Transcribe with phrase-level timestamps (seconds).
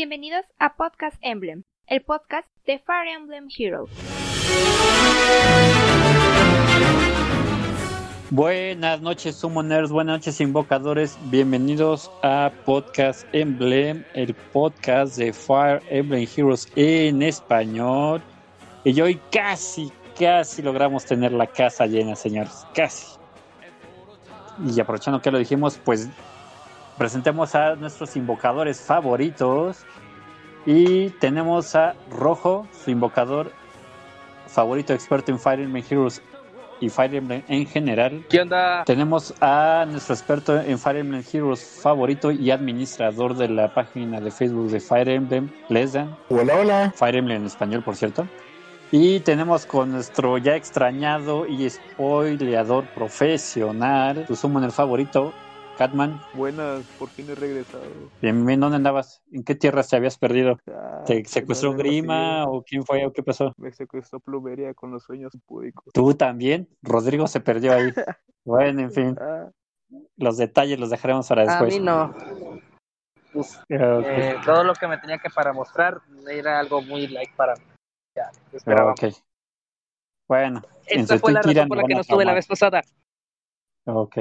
[0.00, 3.90] Bienvenidos a Podcast Emblem, el podcast de Fire Emblem Heroes.
[8.30, 11.18] Buenas noches, Summoners, buenas noches, invocadores.
[11.32, 18.22] Bienvenidos a Podcast Emblem, el podcast de Fire Emblem Heroes en español.
[18.84, 22.64] Y hoy casi, casi logramos tener la casa llena, señores.
[22.72, 23.18] Casi.
[24.64, 26.08] Y aprovechando que lo dijimos, pues
[26.98, 29.78] presentemos a nuestros invocadores favoritos.
[30.66, 33.52] Y tenemos a Rojo, su invocador
[34.48, 36.20] favorito experto en Fire Emblem Heroes
[36.80, 38.24] y Fire Emblem en general.
[38.28, 38.84] ¿Qué onda?
[38.84, 44.30] Tenemos a nuestro experto en Fire Emblem Heroes favorito y administrador de la página de
[44.30, 46.16] Facebook de Fire Emblem, Lesdan.
[46.28, 46.92] Hola, hola.
[46.94, 48.26] Fire Emblem en español, por cierto.
[48.90, 55.34] Y tenemos con nuestro ya extrañado y spoileador profesional, tu summoner favorito,
[55.78, 56.20] Catman.
[56.34, 57.84] Buenas, por fin he regresado.
[58.20, 59.22] Bien, bien, ¿dónde andabas?
[59.30, 60.58] ¿En qué tierras te habías perdido?
[60.68, 63.54] Ah, ¿Te secuestró perdón, Grima o quién fue o qué pasó?
[63.56, 65.92] Me secuestró Plumeria con los sueños púdicos.
[65.94, 66.68] ¿Tú también?
[66.82, 67.94] Rodrigo se perdió ahí.
[68.44, 69.50] Bueno, en fin, Ah,
[70.16, 71.74] los detalles los dejaremos para A después.
[71.74, 72.14] mí no.
[73.30, 76.00] Pues, eh, todo lo que me tenía que para mostrar
[76.30, 77.62] era algo muy like para mí.
[78.16, 78.92] Ya, esperaba.
[78.92, 79.04] Ok.
[80.26, 82.80] Bueno, Esta fue la razón por la que a no estuve la vez pasada.
[83.84, 84.16] Ok.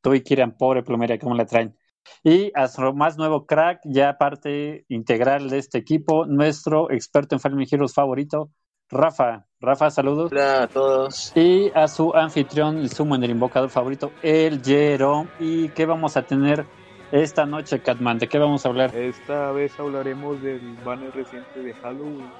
[0.00, 1.76] Tú y Kiran, pobre plumeria, ¿cómo la traen?
[2.22, 7.40] Y a su más nuevo crack, ya parte integral de este equipo, nuestro experto en
[7.44, 8.50] Emblem Heroes favorito,
[8.88, 9.46] Rafa.
[9.60, 10.30] Rafa, saludos.
[10.32, 11.32] Hola a todos.
[11.36, 15.28] Y a su anfitrión, el sumo en el invocador favorito, el Jerome.
[15.40, 16.64] ¿Y qué vamos a tener
[17.10, 18.18] esta noche, Catman?
[18.18, 18.94] ¿De qué vamos a hablar?
[18.94, 22.30] esta vez hablaremos del banner reciente de Halloween.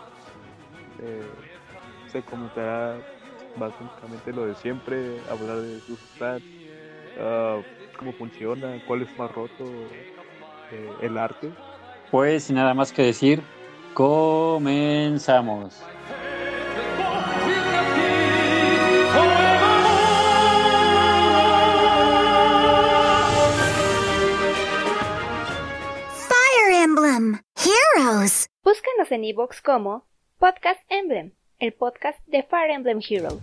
[1.01, 1.27] Eh,
[2.11, 2.97] se comentará
[3.57, 6.45] básicamente lo de siempre, hablar de sus stats,
[7.19, 7.61] ah,
[7.99, 9.65] cómo funciona, cuál es más roto,
[10.73, 11.51] eh, el arte.
[12.11, 13.43] Pues sin nada más que decir,
[13.95, 15.83] comenzamos.
[26.29, 28.49] Fire Emblem Heroes.
[28.63, 30.07] Búscanos en iVoox como
[30.39, 33.41] Podcast Emblem, el podcast de Fire Emblem Heroes.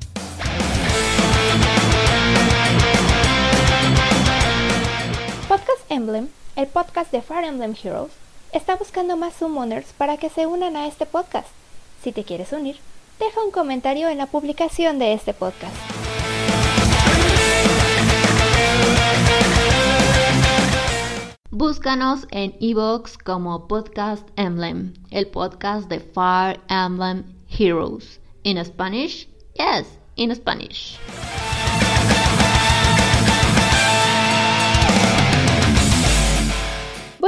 [5.56, 6.28] Podcast Emblem,
[6.58, 8.12] el podcast de Fire Emblem Heroes,
[8.52, 11.48] está buscando más summoners para que se unan a este podcast.
[12.04, 12.76] Si te quieres unir,
[13.20, 15.74] deja un comentario en la publicación de este podcast.
[21.52, 28.20] Búscanos en iVoox como Podcast Emblem, el podcast de Fire Emblem Heroes.
[28.44, 29.30] In Spanish?
[29.54, 29.88] Yes,
[30.18, 31.00] in Spanish.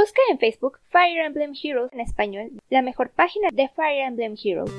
[0.00, 4.70] Busca en Facebook Fire Emblem Heroes en español, la mejor página de Fire Emblem Heroes.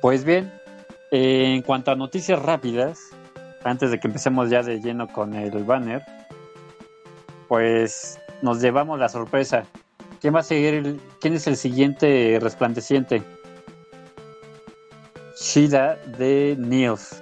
[0.00, 0.52] Pues bien,
[1.10, 3.10] en cuanto a noticias rápidas,
[3.64, 6.02] antes de que empecemos ya de lleno con el banner,
[7.48, 9.64] pues nos llevamos la sorpresa.
[10.20, 11.00] ¿Quién va a seguir?
[11.20, 13.20] ¿Quién es el siguiente resplandeciente?
[15.36, 17.21] Shida de Nils.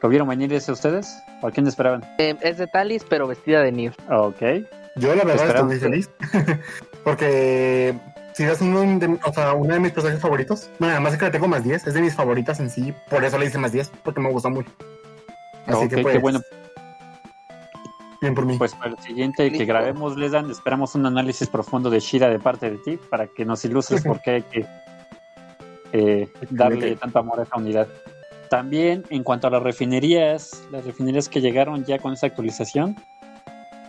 [0.00, 1.22] ¿Lo vieron venir ese ustedes?
[1.42, 2.04] ¿O a quién esperaban?
[2.18, 3.92] Eh, es de Talis, pero vestida de Neo.
[4.10, 4.42] Ok.
[4.96, 6.10] Yo la verdad estoy muy feliz.
[7.04, 7.94] Porque
[8.34, 10.70] si es uno de, o sea, uno de mis personajes favoritos.
[10.78, 11.86] Bueno, además es que le tengo más 10.
[11.86, 12.94] Es de mis favoritas en sí.
[13.10, 13.90] Por eso le hice más 10.
[14.04, 14.70] Porque me gusta mucho.
[15.66, 16.40] Así que qué pues, bueno.
[18.20, 18.56] bien por mí.
[18.56, 22.38] Pues para el siguiente que grabemos, les dan, esperamos un análisis profundo de Shida de
[22.38, 24.66] parte de ti para que nos ilustres por qué hay que
[25.92, 27.88] eh, darle tanto amor a esta unidad.
[28.50, 32.96] También, en cuanto a las refinerías, las refinerías que llegaron ya con esta actualización,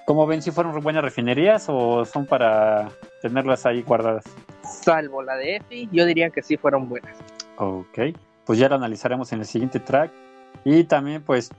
[0.06, 2.90] ¿cómo ven si fueron buenas refinerías o son para
[3.22, 4.26] tenerlas ahí guardadas?
[4.64, 7.16] Salvo la de Effie, yo diría que sí fueron buenas.
[7.58, 8.00] Ok,
[8.46, 10.12] pues ya lo analizaremos en el siguiente track.
[10.66, 11.50] Y también, pues,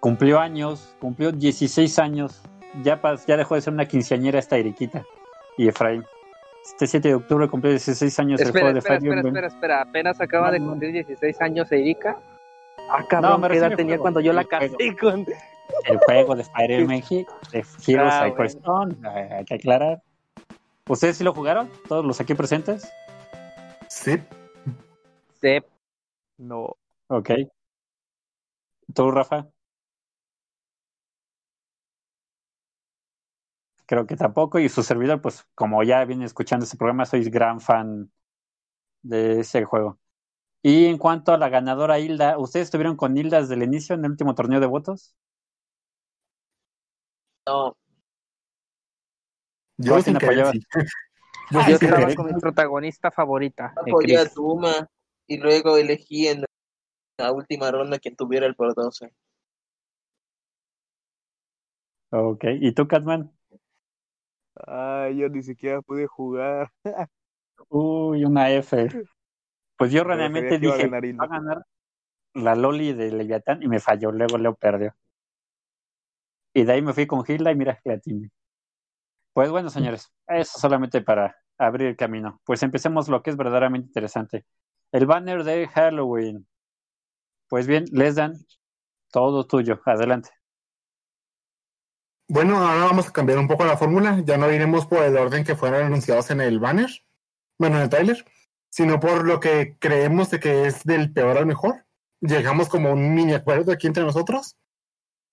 [0.00, 2.42] cumplió años, cumplió 16 años.
[2.82, 5.04] Ya, pas- ya dejó de ser una quinceañera esta Eriquita
[5.56, 6.04] y Efraín.
[6.64, 9.44] Este 7 de octubre cumplió 16 años el Espera, juego de espera, Fire espera, Emblem.
[9.44, 9.82] espera, espera.
[9.82, 12.18] Apenas acaba No, de cumplir 16 años Erika.
[12.92, 14.76] Ah, No, cabrón, me ¿qué edad tenía juego, cuando yo la juego.
[14.76, 15.24] casé con...
[15.84, 20.02] El juego de Fire Emblem He- de Heroes Ah, Stone, hay que aclarar.
[20.88, 21.70] ¿Ustedes sí lo jugaron?
[21.88, 22.90] ¿Todos los aquí presentes?
[23.88, 24.18] Sí.
[25.40, 25.58] Sí,
[26.36, 26.76] No,
[27.06, 27.30] Ok.
[28.92, 29.46] ¿Tú, Rafa?
[33.86, 34.58] Creo que tampoco.
[34.58, 38.10] Y su servidor, pues como ya viene escuchando este programa, soy gran fan
[39.02, 39.99] de ese juego.
[40.62, 44.04] Y en cuanto a la ganadora Hilda, ¿ustedes estuvieron con Hilda desde el inicio en
[44.04, 45.14] el último torneo de votos?
[47.46, 47.74] No,
[49.78, 50.52] Yo ¿Cuál sin apoyaba?
[50.52, 50.60] sí.
[51.50, 52.16] Yo estaba querer.
[52.16, 54.24] con mi protagonista favorita, eh, apoyé a.
[54.24, 54.86] Duma
[55.26, 56.44] y luego elegí en
[57.18, 59.12] la última ronda quien tuviera el por 12.
[62.10, 62.44] Ok.
[62.60, 63.32] ¿Y tú, Catman?
[64.66, 66.70] Ay, yo ni siquiera pude jugar.
[67.68, 68.88] Uy, una F.
[69.80, 71.66] Pues yo realmente sabía que iba a dije, ganar va a ganar
[72.34, 74.12] la Loli de Leviatán y me falló.
[74.12, 74.94] Luego Leo perdió.
[76.52, 78.30] Y de ahí me fui con Hilda y mira que la tiene.
[79.32, 82.42] Pues bueno, señores, eso solamente para abrir el camino.
[82.44, 84.44] Pues empecemos lo que es verdaderamente interesante.
[84.92, 86.46] El banner de Halloween.
[87.48, 88.34] Pues bien, les dan
[89.10, 89.80] todo tuyo.
[89.86, 90.28] Adelante.
[92.28, 94.20] Bueno, ahora vamos a cambiar un poco la fórmula.
[94.26, 96.90] Ya no iremos por el orden que fueron anunciados en el banner,
[97.58, 98.26] bueno, en el trailer,
[98.70, 101.84] sino por lo que creemos de que es del peor al mejor.
[102.20, 104.56] Llegamos como un mini acuerdo aquí entre nosotros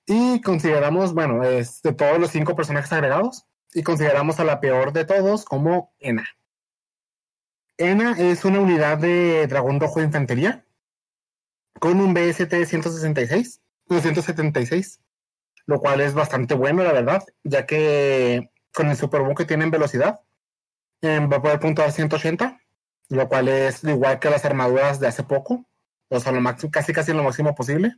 [0.06, 4.92] y consideramos, bueno, es de todos los cinco personajes agregados y consideramos a la peor
[4.92, 6.28] de todos como Ena.
[7.78, 10.66] Ena es una unidad de dragón rojo de infantería
[11.80, 15.00] con un BST 166, 276
[15.68, 19.72] lo cual es bastante bueno, la verdad, ya que con el Superboom que tiene en
[19.72, 20.22] velocidad,
[21.02, 22.60] eh, va a poder puntuar 180,
[23.10, 25.66] lo cual es igual que las armaduras de hace poco,
[26.10, 27.96] o sea, lo máximo, casi casi lo máximo posible.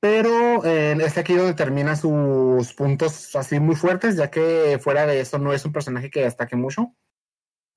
[0.00, 5.20] Pero eh, es aquí donde termina sus puntos así muy fuertes, ya que fuera de
[5.20, 6.94] eso no es un personaje que destaque mucho.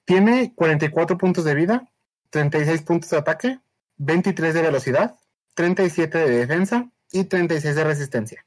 [0.06, 1.90] Tiene 44 puntos de vida,
[2.31, 3.60] 36 puntos de ataque,
[3.98, 5.16] 23 de velocidad,
[5.56, 8.46] 37 de defensa y 36 de resistencia.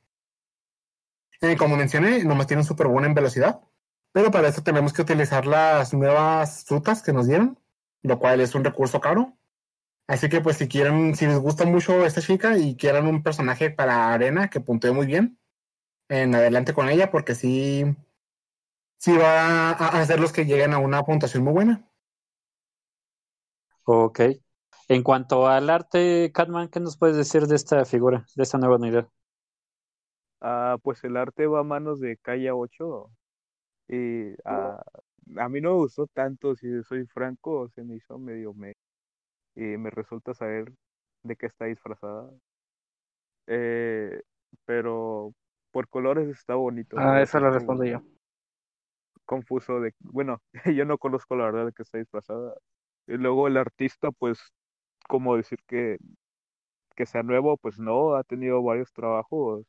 [1.40, 3.60] Eh, como mencioné, nomás tiene un super bueno en velocidad,
[4.12, 7.58] pero para eso tenemos que utilizar las nuevas frutas que nos dieron,
[8.02, 9.36] lo cual es un recurso caro.
[10.06, 13.70] Así que pues si quieren, si les gusta mucho esta chica y quieran un personaje
[13.70, 15.38] para arena que puntee muy bien,
[16.08, 17.84] en adelante con ella, porque sí,
[18.98, 21.88] sí va a hacer los que lleguen a una puntuación muy buena.
[23.84, 24.20] Ok.
[24.88, 28.74] En cuanto al arte, Catman, ¿qué nos puedes decir de esta figura, de esta nueva
[28.74, 29.08] unidad?
[30.40, 33.10] Ah, pues el arte va a manos de Calle 8
[33.92, 34.80] y ah,
[35.36, 38.74] a mí no me gustó tanto, si soy franco, se me hizo medio me
[39.56, 40.72] y me resulta saber
[41.24, 42.30] de qué está disfrazada.
[43.48, 44.22] Eh,
[44.64, 45.34] pero
[45.72, 46.96] por colores está bonito.
[46.98, 48.02] Ah, sí lo como respondo yo.
[49.24, 50.40] Confuso de, bueno,
[50.76, 52.54] yo no conozco la verdad de qué está disfrazada.
[53.08, 54.38] Y luego el artista, pues,
[55.08, 55.98] como decir que,
[56.94, 59.66] que sea nuevo, pues no, ha tenido varios trabajos.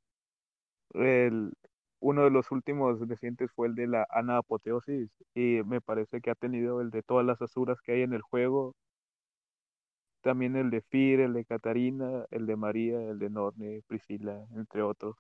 [0.94, 1.54] El,
[2.02, 6.32] uno de los últimos recientes fue el de la Ana Apoteosis y me parece que
[6.32, 8.76] ha tenido el de todas las asuras que hay en el juego.
[10.22, 14.82] También el de Fir, el de Catarina, el de María, el de Norne, Priscila, entre
[14.84, 15.16] otros.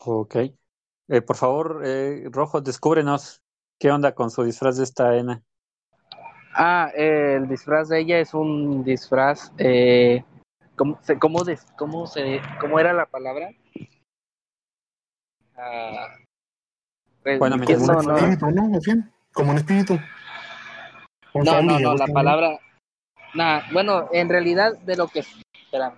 [0.00, 0.36] Ok.
[1.08, 3.42] Eh, por favor, eh, Rojo, descúbrenos
[3.78, 5.42] qué onda con su disfraz de esta Ena.
[6.54, 9.52] Ah, eh, el disfraz de ella es un disfraz.
[9.58, 10.22] Eh,
[10.76, 13.50] ¿cómo, se, cómo, des- cómo, se, ¿Cómo era la palabra?
[15.62, 16.08] Ah,
[17.22, 18.16] pues, Bueno, ¿quién mientras- no, Como un no?
[18.16, 18.80] espíritu, ¿no?
[18.80, 19.94] Bien, como un espíritu.
[21.34, 22.58] Un No, zombie, no, no, la palabra.
[23.34, 25.20] Nah, bueno, en realidad de lo que.
[25.20, 25.94] Espera.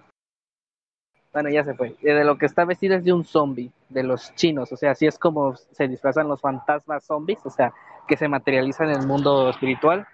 [1.32, 1.96] Bueno, ya se fue.
[2.02, 4.70] De lo que está vestido es de un zombie, de los chinos.
[4.72, 7.72] O sea, así es como se disfrazan los fantasmas zombies, o sea,
[8.06, 10.06] que se materializan en el mundo espiritual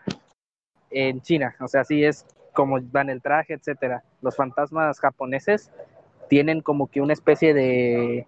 [0.90, 1.56] en China.
[1.60, 4.04] O sea, así es como van el traje, etcétera.
[4.22, 5.72] Los fantasmas japoneses
[6.28, 8.26] tienen como que una especie de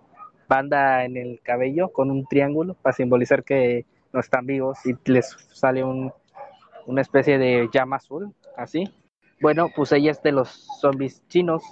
[0.51, 5.31] banda en el cabello con un triángulo para simbolizar que no están vivos y les
[5.53, 6.13] sale un,
[6.87, 8.93] una especie de llama azul, así.
[9.41, 11.63] Bueno, pues ella es de los zombies chinos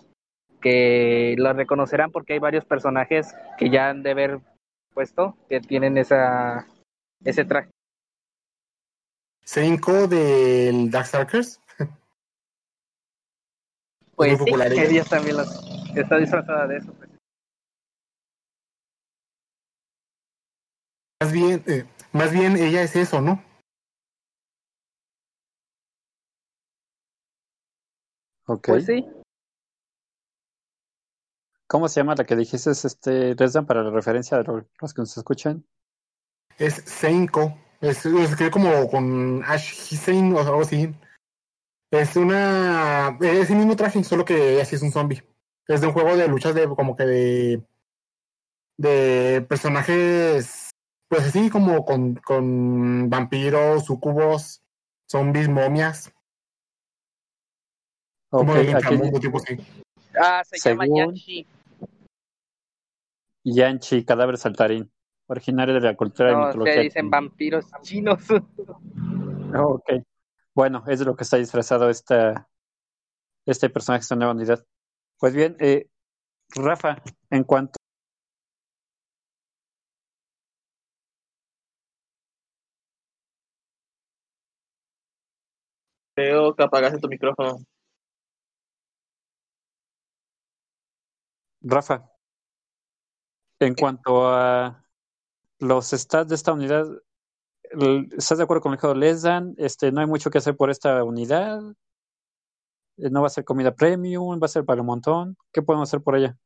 [0.60, 4.40] que lo reconocerán porque hay varios personajes que ya han de haber
[4.94, 6.66] puesto que tienen esa
[7.24, 7.70] ese traje.
[9.44, 11.60] Seinko del Darkstalkers.
[14.14, 15.48] Pues sí, ella también los,
[15.94, 16.92] está disfrazada de eso.
[21.20, 23.42] Más bien, eh, más bien ella es eso, ¿no?
[28.46, 28.66] Ok.
[28.68, 29.04] Pues sí,
[31.66, 35.02] ¿Cómo se llama la que dijiste, este, Resdan, para la referencia de lo- los que
[35.02, 35.66] nos escuchan?
[36.56, 37.58] Es Seinko.
[37.80, 40.94] Es, se escribe como con Ash Hussein o algo así.
[41.90, 43.18] Es una.
[43.20, 45.22] Es el mismo traje, solo que ella sí es un zombie.
[45.66, 47.62] Es de un juego de luchas de como que de.
[48.78, 50.67] de personajes.
[51.08, 54.62] Pues así como con, con vampiros, sucubos,
[55.10, 56.12] zombies, momias.
[58.30, 59.56] Ok, como aquí, inframundo, tipo así.
[60.20, 61.46] ah, se llama Según- Yashi.
[63.44, 64.92] Yanchi, cadáver saltarín,
[65.26, 66.74] originario de la cultura y No, mitología.
[66.74, 68.22] se dicen vampiros chinos.
[69.58, 69.90] Ok.
[70.54, 72.50] Bueno, es de lo que está disfrazado esta,
[73.46, 74.62] este personaje, esta nueva unidad.
[75.18, 75.88] Pues bien, eh,
[76.54, 77.00] Rafa,
[77.30, 77.77] en cuanto
[86.18, 87.58] Creo que apagaste tu micrófono.
[91.62, 92.10] Rafa,
[93.60, 94.84] en cuanto a
[95.60, 96.86] los stats de esta unidad,
[97.70, 99.54] el- ¿estás de acuerdo con lo que dijo Lesdan?
[99.58, 101.60] Este, no hay mucho que hacer por esta unidad.
[102.96, 105.36] Eh, No va a ser comida premium, va a ser para un montón.
[105.52, 106.36] ¿Qué podemos hacer por ella?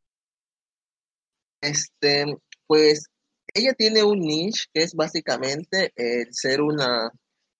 [1.62, 2.26] Este,
[2.66, 3.06] pues
[3.54, 7.10] ella tiene un niche que es básicamente el ser una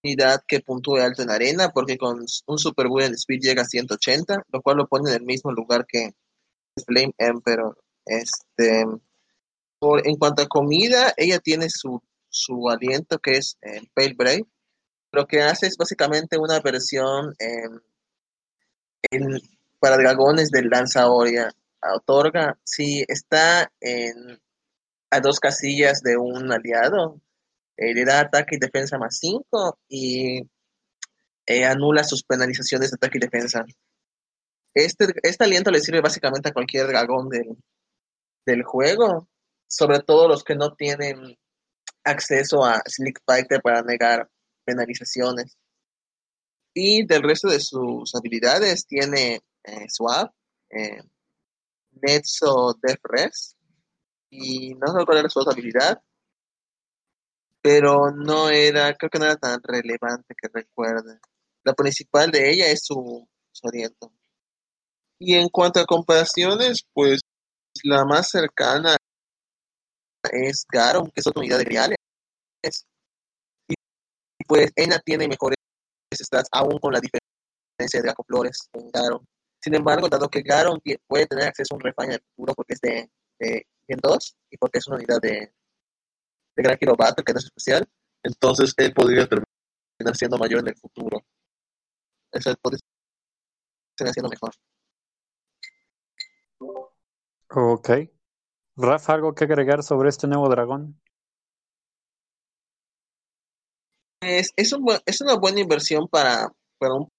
[0.03, 3.65] unidad que puntúe alto en arena, porque con un Super Bull en Speed llega a
[3.65, 6.13] 180, lo cual lo pone en el mismo lugar que
[6.85, 7.77] Flame Emperor.
[8.05, 14.45] Este, en cuanto a comida, ella tiene su, su aliento que es eh, Pale Brave.
[15.11, 17.79] Lo que hace es básicamente una versión em,
[19.79, 21.51] para dragones del Lanza Oria.
[21.95, 24.41] Otorga, si está en,
[25.11, 27.19] a dos casillas de un aliado,
[27.77, 30.41] eh, le da ataque y defensa más 5 y
[31.45, 33.65] eh, anula sus penalizaciones de ataque y defensa.
[34.73, 37.57] Este, este aliento le sirve básicamente a cualquier dragón del,
[38.45, 39.29] del juego,
[39.67, 41.37] sobre todo los que no tienen
[42.03, 44.29] acceso a Slick Fighter para negar
[44.65, 45.57] penalizaciones.
[46.73, 50.33] Y del resto de sus habilidades tiene eh, Swap,
[50.69, 51.01] eh,
[51.91, 53.55] Netso Def Res,
[54.29, 56.01] y no sé cuál era su habilidad,
[57.63, 61.17] pero no era, creo que no era tan relevante que recuerde.
[61.63, 63.69] La principal de ella es su, su.
[65.17, 67.21] Y en cuanto a comparaciones, pues
[67.85, 68.97] la más cercana
[70.29, 71.97] es Garon, que es otra unidad de griales.
[73.69, 73.75] Y
[74.45, 75.55] pues Ena tiene mejores
[76.13, 79.25] stats, aún con la diferencia de Flores en Garon.
[79.61, 83.09] Sin embargo, dado que Garon puede tener acceso a un el futuro porque es de,
[83.39, 85.53] de Gen 2 y porque es una unidad de,
[86.55, 87.87] de Gran Hero Battle, que no es especial,
[88.23, 91.23] entonces él podría terminar siendo mayor en el futuro.
[92.31, 92.79] Eso él podría
[93.95, 94.53] terminar siendo mejor.
[97.49, 97.89] Ok.
[98.75, 100.99] Rafa, ¿algo que agregar sobre este nuevo dragón?
[104.21, 107.09] Es, es, un es una buena inversión para, para un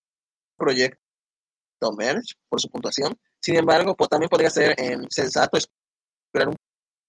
[0.56, 0.98] proyecto
[1.96, 3.14] merge por su puntuación.
[3.40, 6.56] Sin embargo, pues, también podría ser eh, sensato esperar un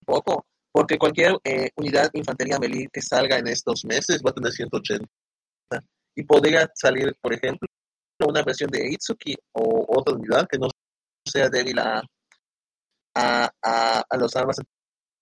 [0.05, 4.33] poco, porque cualquier eh, unidad de infantería melee que salga en estos meses va a
[4.33, 5.07] tener 180.
[6.17, 7.65] Y podría salir, por ejemplo,
[8.19, 10.67] una versión de Itsuki o otra unidad que no
[11.25, 12.01] sea débil a,
[13.15, 14.57] a, a, a los armas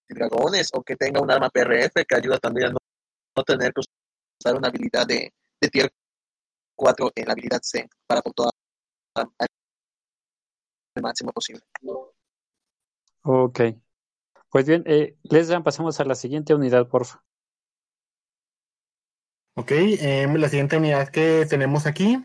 [0.09, 2.79] dragones o que tenga un arma PRF que ayuda también a no,
[3.37, 3.81] no tener que
[4.41, 5.31] usar una habilidad de,
[5.61, 5.93] de tier
[6.75, 8.49] 4 en la habilidad C para puntuar
[9.15, 9.27] al
[10.99, 11.61] máximo posible.
[13.21, 13.59] Ok.
[14.53, 15.17] Pues bien, eh,
[15.63, 17.23] pasamos a la siguiente unidad, porfa.
[19.55, 22.23] Ok, em, la siguiente unidad que tenemos aquí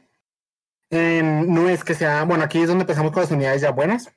[0.91, 4.13] em, no es que sea, bueno, aquí es donde empezamos con las unidades ya buenas,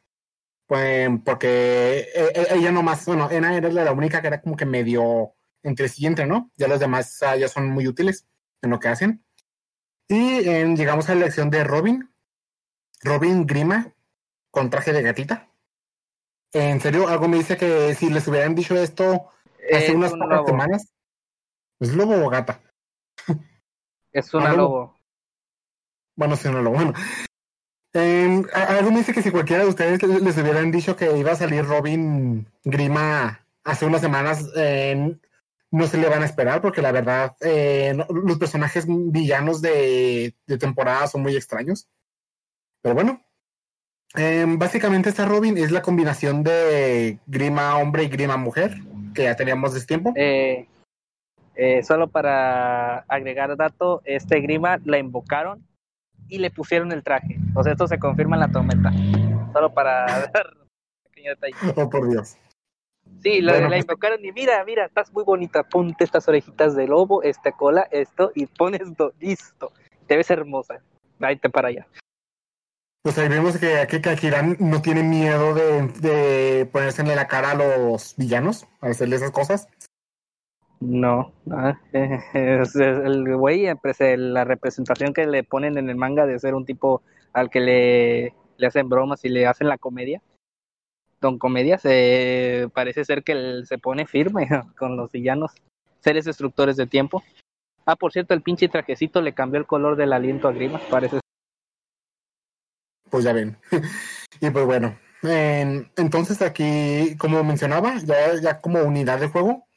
[0.68, 4.66] pues, porque eh, eh, ella nomás, bueno, Ena era la única que era como que
[4.66, 6.52] medio entre sí entre, ¿no?
[6.58, 8.28] Ya los demás ya son muy útiles
[8.62, 9.24] en lo que hacen.
[10.10, 10.42] Y
[10.76, 12.14] llegamos a la elección de Robin,
[13.04, 13.94] Robin Grima
[14.52, 15.51] con traje de gatita.
[16.54, 19.30] En serio, algo me dice que si les hubieran dicho esto
[19.72, 20.48] hace Es unas un pocas lobo.
[20.48, 20.94] semanas,
[21.80, 22.62] ¿es lobo o gata?
[24.12, 24.78] Es una Ah, lobo.
[24.80, 24.98] lobo.
[26.16, 26.94] Bueno, sí, no lo bueno.
[27.94, 31.18] Eh, a- algo me dice que si cualquiera de ustedes les, les hubieran dicho que
[31.18, 35.18] iba a salir Robin Grima hace unas semanas, eh,
[35.72, 40.36] no se le van a esperar, porque la verdad, eh, no- los personajes villanos de,
[40.46, 41.88] de temporada son muy extraños.
[42.82, 43.22] Pero bueno,
[44.16, 48.76] eh, básicamente esta Robin es la combinación de Grima hombre y Grima mujer,
[49.14, 50.14] que ya teníamos desde tiempo.
[50.16, 50.68] Eh,
[51.56, 55.66] eh, solo para agregar dato, este Grima la invocaron
[56.28, 57.38] y le pusieron el traje.
[57.56, 58.92] O sea, esto se confirma en la tormenta.
[59.54, 60.68] Solo para dar un
[61.04, 61.56] pequeño detalle.
[61.76, 62.38] Oh, por Dios.
[63.22, 65.64] Sí, la, Bueno, la pues- invocaron y mira, mira, estás muy bonita.
[65.64, 69.14] Ponte estas orejitas de lobo, esta cola, esto y pon esto.
[69.20, 69.72] Listo.
[70.08, 70.82] Te ves hermosa.
[71.20, 71.88] Vete para allá.
[73.04, 74.00] Pues ahí vemos que aquí
[74.60, 79.68] no tiene miedo de, de ponerse la cara a los villanos, a hacerle esas cosas.
[80.80, 86.40] No, ah, el güey, pues, el- la representación que le ponen en el manga de
[86.40, 87.02] ser un tipo
[87.34, 90.22] al que le, le hacen bromas y le hacen la comedia.
[91.22, 95.52] Don Comedia se parece ser que él se pone firme con los villanos,
[96.00, 97.24] seres destructores de tiempo.
[97.86, 101.21] Ah, por cierto, el pinche trajecito le cambió el color del aliento a Grima, parece.
[103.12, 103.58] Pues ya ven.
[104.42, 107.96] y pues bueno, en- entonces aquí, como mencionaba,
[108.42, 109.68] ya, como unidad de juego,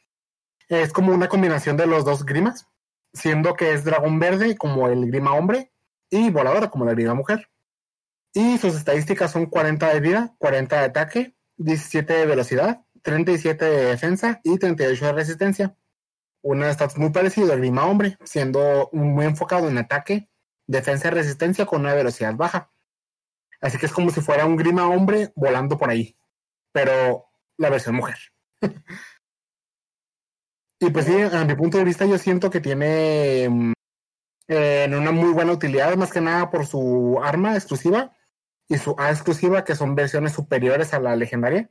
[0.69, 2.67] es como una combinación de los dos Grimas,
[3.13, 5.73] siendo que es dragón verde como el Grima hombre
[6.09, 7.51] y voladora como la Grima mujer.
[8.33, 13.85] Y sus estadísticas son 40 de vida, 40 de ataque, 17 de velocidad, 37 de
[13.87, 15.77] defensa y 38 de resistencia.
[16.43, 20.29] Una stats muy parecida al Grima hombre, siendo muy enfocado en ataque,
[20.67, 22.71] defensa y resistencia con una velocidad baja.
[23.61, 26.17] Así que es como si fuera un Grima hombre volando por ahí,
[26.73, 28.17] pero la versión mujer.
[30.81, 33.73] y pues sí, a mi punto de vista yo siento que tiene mm,
[34.49, 38.17] eh, una muy buena utilidad, más que nada por su arma exclusiva
[38.69, 41.71] y su A exclusiva, que son versiones superiores a la legendaria.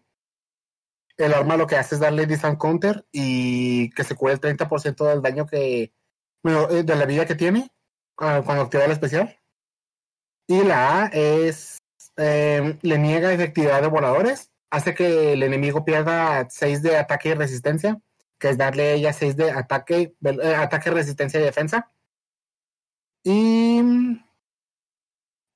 [1.17, 5.07] El arma lo que hace es darle distant counter y que se cure el 30%
[5.07, 5.93] del daño que,
[6.43, 7.71] bueno, eh, de la vida que tiene
[8.17, 9.39] ah, cuando activa el especial.
[10.47, 11.77] Y la A es,
[12.17, 17.33] eh, le niega efectividad de voladores, hace que el enemigo pierda 6 de ataque y
[17.33, 17.99] resistencia,
[18.39, 21.91] que es darle ella 6 de ataque, eh, ataque, resistencia y defensa.
[23.23, 23.81] Y...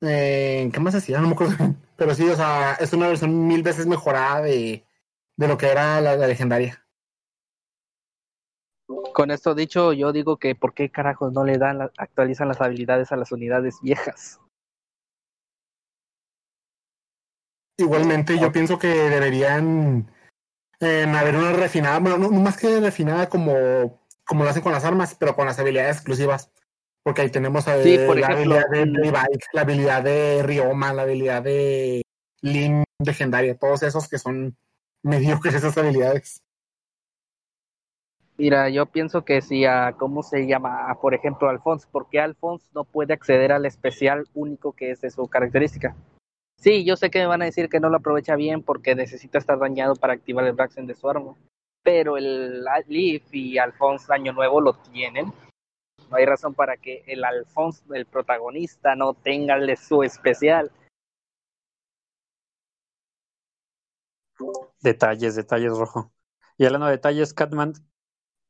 [0.01, 1.19] Eh, ¿Qué más hacía?
[1.19, 1.55] No me acuerdo.
[1.97, 4.85] Pero sí, o sea, es una versión mil veces mejorada de,
[5.37, 6.83] de lo que era la, legendaria.
[9.13, 13.11] Con esto dicho, yo digo que ¿por qué carajos no le dan, actualizan las habilidades
[13.11, 14.39] a las unidades viejas?
[17.77, 20.11] Igualmente, yo pienso que deberían
[20.79, 24.71] eh, haber una refinada, bueno, no, no más que refinada como, como lo hacen con
[24.71, 26.51] las armas, pero con las habilidades exclusivas.
[27.03, 28.93] Porque ahí tenemos eh, Sí, por la ejemplo, habilidad de mm.
[28.93, 32.01] Playbike, la habilidad de Rioma, la habilidad de
[32.41, 34.57] Lin legendaria, todos esos que son
[35.03, 36.41] mediocres esas habilidades.
[38.37, 40.91] Mira, yo pienso que si a, ¿cómo se llama?
[40.91, 45.01] A, por ejemplo, Alphonse, ¿por qué Alphonse no puede acceder al especial único que es
[45.01, 45.95] de su característica?
[46.59, 49.37] Sí, yo sé que me van a decir que no lo aprovecha bien porque necesita
[49.37, 51.35] estar dañado para activar el Braxen de su arma,
[51.83, 55.31] pero el Leaf y Alphonse Año Nuevo lo tienen.
[56.09, 60.71] No hay razón para que el Alphonse, el protagonista, no tenga su especial.
[64.81, 66.11] Detalles, detalles, rojo.
[66.57, 67.73] Y hablando de detalles, Catman,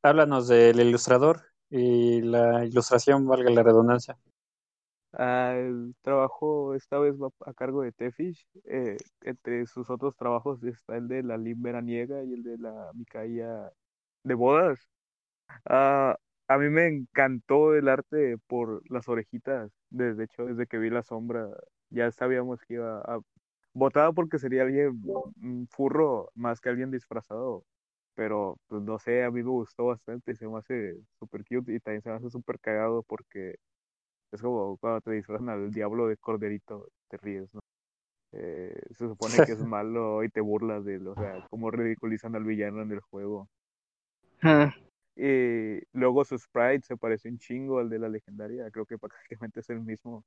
[0.02, 4.18] háblanos del ilustrador y la ilustración, valga la redundancia.
[5.12, 8.46] Ah, el trabajo esta vez va a cargo de Tefish.
[8.64, 12.90] Eh, entre sus otros trabajos está el de la Lim veraniega y el de la
[12.94, 13.70] Micaía
[14.24, 14.88] de bodas.
[15.66, 16.16] Ah,
[16.48, 19.72] a mí me encantó el arte por las orejitas.
[19.90, 21.48] Desde hecho, desde que vi la sombra,
[21.90, 23.20] ya sabíamos que iba a...
[23.74, 25.00] Votaba porque sería alguien
[25.70, 27.64] furro más que alguien disfrazado.
[28.14, 30.34] Pero, pues no sé, a mí me gustó bastante.
[30.36, 33.56] Se me hace súper cute y también se me hace súper cagado porque
[34.32, 37.60] es como cuando te disfrazan al diablo de corderito, te ríes, ¿no?
[38.32, 42.36] Eh, se supone que es malo y te burlas de él, o sea, cómo ridiculizan
[42.36, 43.48] al villano en el juego.
[44.42, 44.72] Ah,
[45.16, 49.60] Y luego su sprite se parece un chingo al de la legendaria, creo que prácticamente
[49.60, 50.24] es el mismo.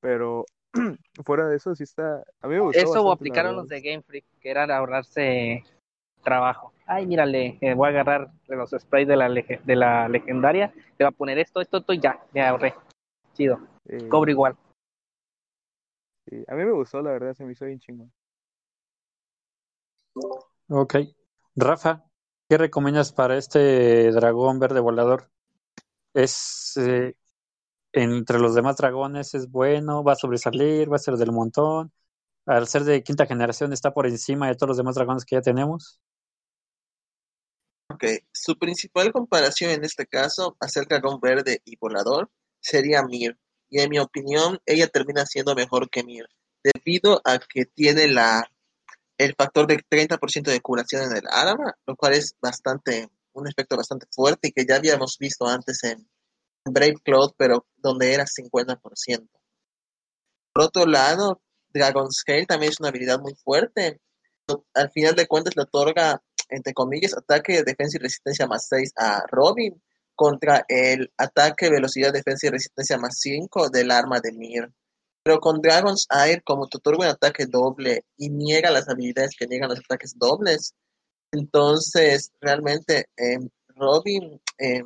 [0.00, 0.44] Pero
[1.24, 2.24] fuera de eso, sí está.
[2.40, 2.80] A mí me gustó.
[2.80, 5.62] Eso la aplicaron los de Game Freak, que era ahorrarse
[6.22, 6.72] trabajo.
[6.86, 11.06] Ay, mírale, eh, voy a agarrar los sprays de la, de la legendaria, le voy
[11.06, 12.74] a poner esto, esto, esto y ya, me ahorré.
[13.34, 14.56] Chido, Eh, cobro igual.
[16.26, 18.08] sí, A mí me gustó, la verdad, se me hizo bien chingo.
[20.68, 20.96] Ok.
[21.54, 22.04] Rafa,
[22.48, 25.30] ¿qué recomiendas para este dragón verde volador?
[26.14, 27.14] ¿Es eh,
[27.92, 30.04] entre los demás dragones es bueno?
[30.04, 30.90] ¿Va a sobresalir?
[30.90, 31.92] ¿Va a ser del montón?
[32.46, 35.42] Al ser de quinta generación, ¿está por encima de todos los demás dragones que ya
[35.42, 36.00] tenemos?
[37.88, 42.30] Ok, su principal comparación en este caso acerca de dragón verde y volador
[42.62, 43.38] sería Mir.
[43.68, 46.26] Y en mi opinión, ella termina siendo mejor que Mir,
[46.62, 48.50] debido a que tiene la,
[49.18, 53.76] el factor de 30% de curación en el arma, lo cual es bastante, un efecto
[53.76, 56.06] bastante fuerte y que ya habíamos visto antes en
[56.64, 59.28] Brave Cloud, pero donde era 50%.
[60.54, 64.00] Por otro lado, Dragon Scale también es una habilidad muy fuerte.
[64.74, 66.22] Al final de cuentas le otorga
[66.52, 69.82] entre comillas, ataque, defensa y resistencia más 6 a Robin
[70.14, 74.70] contra el ataque, velocidad, defensa y resistencia más 5 del arma de Mir.
[75.24, 79.46] Pero con Dragon's Air, como te otorga un ataque doble y niega las habilidades que
[79.46, 80.74] niegan los ataques dobles,
[81.32, 84.82] entonces realmente eh, Robin eh,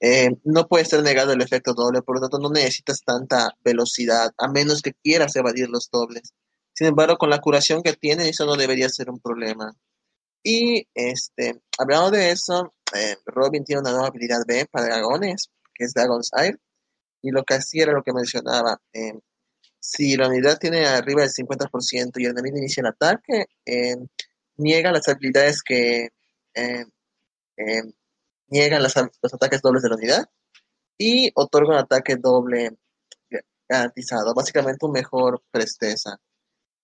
[0.00, 4.30] eh, no puede ser negado el efecto doble, por lo tanto no necesitas tanta velocidad,
[4.36, 6.34] a menos que quieras evadir los dobles.
[6.74, 9.72] Sin embargo, con la curación que tiene, eso no debería ser un problema.
[10.42, 15.84] Y este, hablando de eso, eh, Robin tiene una nueva habilidad B para dragones, que
[15.84, 16.56] es Dragon's Eye.
[17.22, 18.80] Y lo que hacía era lo que mencionaba.
[18.92, 19.14] eh,
[19.80, 23.96] si la unidad tiene arriba del 50% y el enemigo inicia el ataque, eh,
[24.56, 26.10] niega las habilidades que
[26.54, 26.84] eh,
[28.80, 30.24] las- los ataques dobles de la unidad
[30.98, 32.70] y otorga un ataque doble
[33.68, 36.18] garantizado, básicamente un mejor presteza.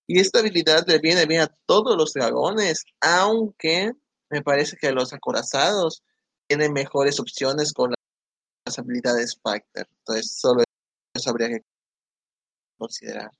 [0.06, 3.92] Y esta habilidad le viene bien a todos los dragones, aunque
[4.32, 6.02] me parece que los acorazados
[6.48, 7.92] tienen mejores opciones con
[8.64, 9.86] las habilidades Fighter.
[9.98, 10.64] Entonces, solo
[11.14, 11.60] eso habría que
[12.78, 13.30] considerar.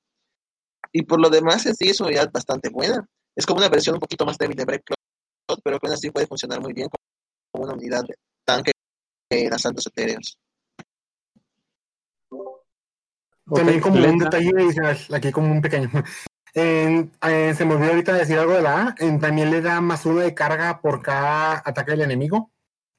[0.93, 3.09] Y por lo demás, en sí es una unidad bastante buena.
[3.35, 6.27] Es como una versión un poquito más débil de Breakcloth, pero que aún así puede
[6.27, 6.89] funcionar muy bien
[7.51, 8.73] como una unidad de tanque
[9.31, 10.37] en asaltos etéreos.
[13.47, 15.91] También como un detalle adicional, aquí como un pequeño.
[16.55, 18.95] En- eh, se me olvidó ahorita decir algo de la A.
[18.99, 22.51] en- también le da más uno de carga por cada ataque del enemigo.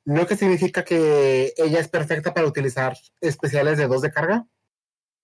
[0.06, 4.46] Lo que significa que ella es perfecta para utilizar especiales de dos de carga.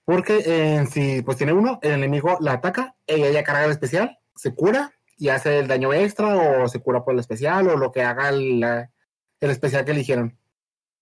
[0.05, 4.55] Porque si pues tiene uno, el enemigo la ataca, ella ya carga el especial, se
[4.55, 8.01] cura y hace el daño extra o se cura por el especial o lo que
[8.03, 10.37] haga el, el especial que eligieron.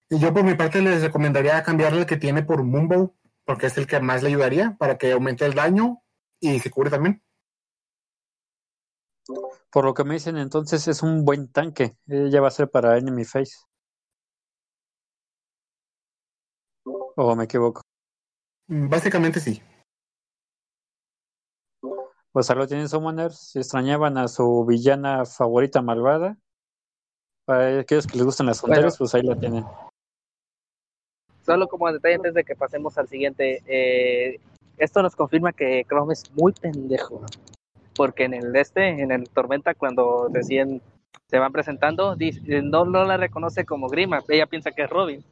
[0.09, 3.13] Y yo por mi parte les recomendaría cambiarle el que tiene por Mumbo,
[3.45, 6.01] porque es el que más le ayudaría para que aumente el daño
[6.39, 7.21] y se cure también.
[9.71, 11.97] Por lo que me dicen, entonces es un buen tanque.
[12.07, 13.57] Ella va a ser para Enemy Face.
[16.85, 17.81] ¿O me equivoco?
[18.67, 19.61] Mm, Básicamente sí.
[22.31, 23.37] Pues ahí lo tienen Summoners.
[23.51, 26.37] Si extrañaban a su villana favorita malvada.
[27.45, 29.65] Para aquellos que les gustan las fronteras, pues ahí la tienen.
[31.45, 34.39] Solo como detalle antes de que pasemos al siguiente, eh,
[34.77, 37.21] esto nos confirma que Chrome es muy pendejo.
[37.95, 40.81] Porque en el este, en el Tormenta, cuando recién
[41.27, 45.23] se van presentando, dice- no, no la reconoce como Grima, ella piensa que es Robin.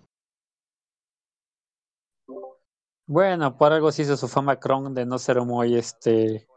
[3.07, 6.47] Bueno, por algo se hizo su fama Kron de no ser muy este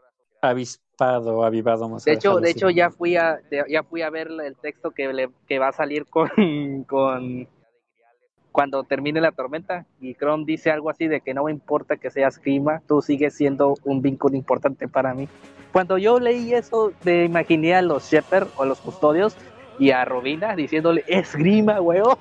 [0.41, 1.85] avispado, avivado.
[1.85, 4.91] A De hecho, de hecho ya fui a de- ya fui a ver el texto
[4.91, 6.27] que le, que va a salir con,
[6.87, 7.47] con
[8.59, 12.11] cuando termine la tormenta y Chrome dice algo así de que no me importa que
[12.11, 15.29] seas Grima, tú sigues siendo un vínculo importante para mí.
[15.71, 19.37] Cuando yo leí eso, me imaginé a los Shepherd o los custodios
[19.79, 22.17] y a Robina diciéndole es Grima, weón.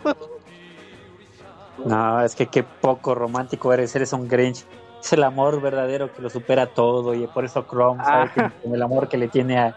[1.85, 4.65] No, es que qué poco romántico eres, eres un Grinch.
[5.03, 8.53] Es el amor verdadero que lo supera todo y por eso Chrome sabe que Ah.
[8.63, 9.77] con el amor que le tiene a,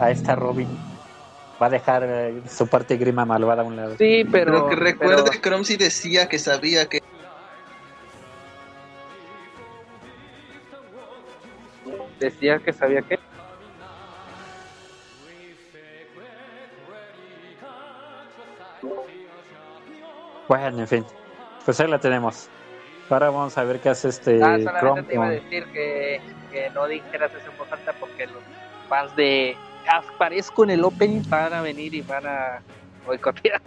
[0.00, 0.66] a esta Robin
[1.60, 3.96] va a dejar eh, su parte grima malvada a un lado.
[3.98, 7.00] Sí, pero, Pero que recuerde, pero- Chrome sí decía que sabía que
[12.18, 13.18] decía que sabía que
[20.48, 21.06] Bueno, en fin,
[21.64, 22.50] pues ahí la tenemos.
[23.08, 26.22] Ahora vamos a ver qué hace este Ah, solamente Chrome te iba a decir que,
[26.50, 28.42] que no dijeras eso en voz alta porque los
[28.88, 29.56] fans de
[29.88, 32.62] aparezco en el opening van a venir y van a
[33.06, 33.60] boicotear.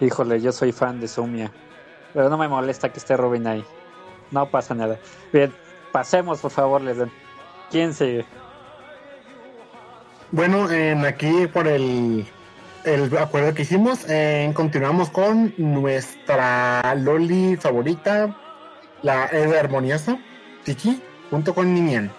[0.00, 1.50] Híjole, yo soy fan de Sumia.
[2.14, 3.64] Pero no me molesta que esté Robin ahí.
[4.30, 4.98] No pasa nada.
[5.32, 5.52] Bien,
[5.92, 7.10] pasemos por favor, les den.
[7.70, 8.24] ¿Quién sigue?
[10.30, 12.26] Bueno, en aquí por el,
[12.84, 18.36] el acuerdo que hicimos, eh, continuamos con nuestra Loli favorita,
[19.02, 20.18] la Eva Armoniosa,
[20.64, 22.12] Tiki, junto con Ninian.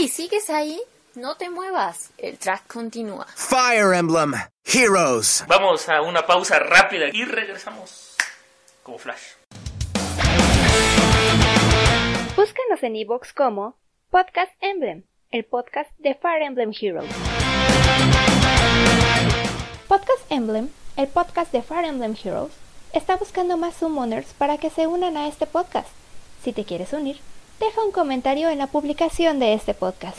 [0.00, 0.80] Hey, ¿sigues ahí?
[1.16, 3.26] No te muevas, el track continúa.
[3.34, 4.32] Fire Emblem
[4.64, 5.44] Heroes.
[5.48, 8.14] Vamos a una pausa rápida y regresamos
[8.84, 9.32] como Flash.
[12.36, 13.76] Búscanos en iVoox como
[14.10, 17.10] Podcast Emblem, el podcast de Fire Emblem Heroes.
[19.88, 22.52] Podcast Emblem, el podcast de Fire Emblem Heroes,
[22.92, 25.88] está buscando más summoners para que se unan a este podcast.
[26.44, 27.18] Si te quieres unir,
[27.60, 30.18] deja un comentario en la publicación de este podcast.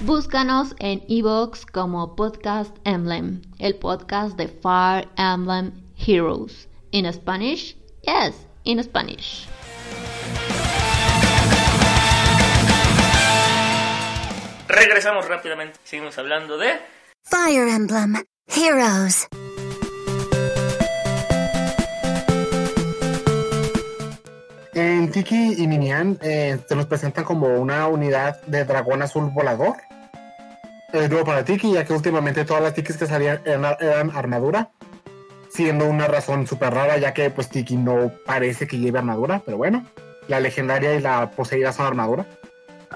[0.00, 6.68] Búscanos en iVoox como Podcast Emblem, el podcast de Fire Emblem Heroes.
[6.90, 7.76] In Spanish?
[8.02, 8.34] Yes,
[8.64, 9.48] in Spanish.
[14.68, 15.78] Regresamos rápidamente.
[15.84, 16.72] Seguimos hablando de
[17.22, 19.28] Fire Emblem Heroes.
[24.74, 29.76] En Tiki y Minian eh, se nos presentan como una unidad de dragón azul volador.
[30.92, 34.70] Es nuevo para Tiki, ya que últimamente todas las Tikis que salían eran, eran armadura,
[35.50, 39.56] siendo una razón súper rara, ya que pues Tiki no parece que lleve armadura, pero
[39.58, 39.84] bueno,
[40.28, 42.24] la legendaria y la poseída son armadura.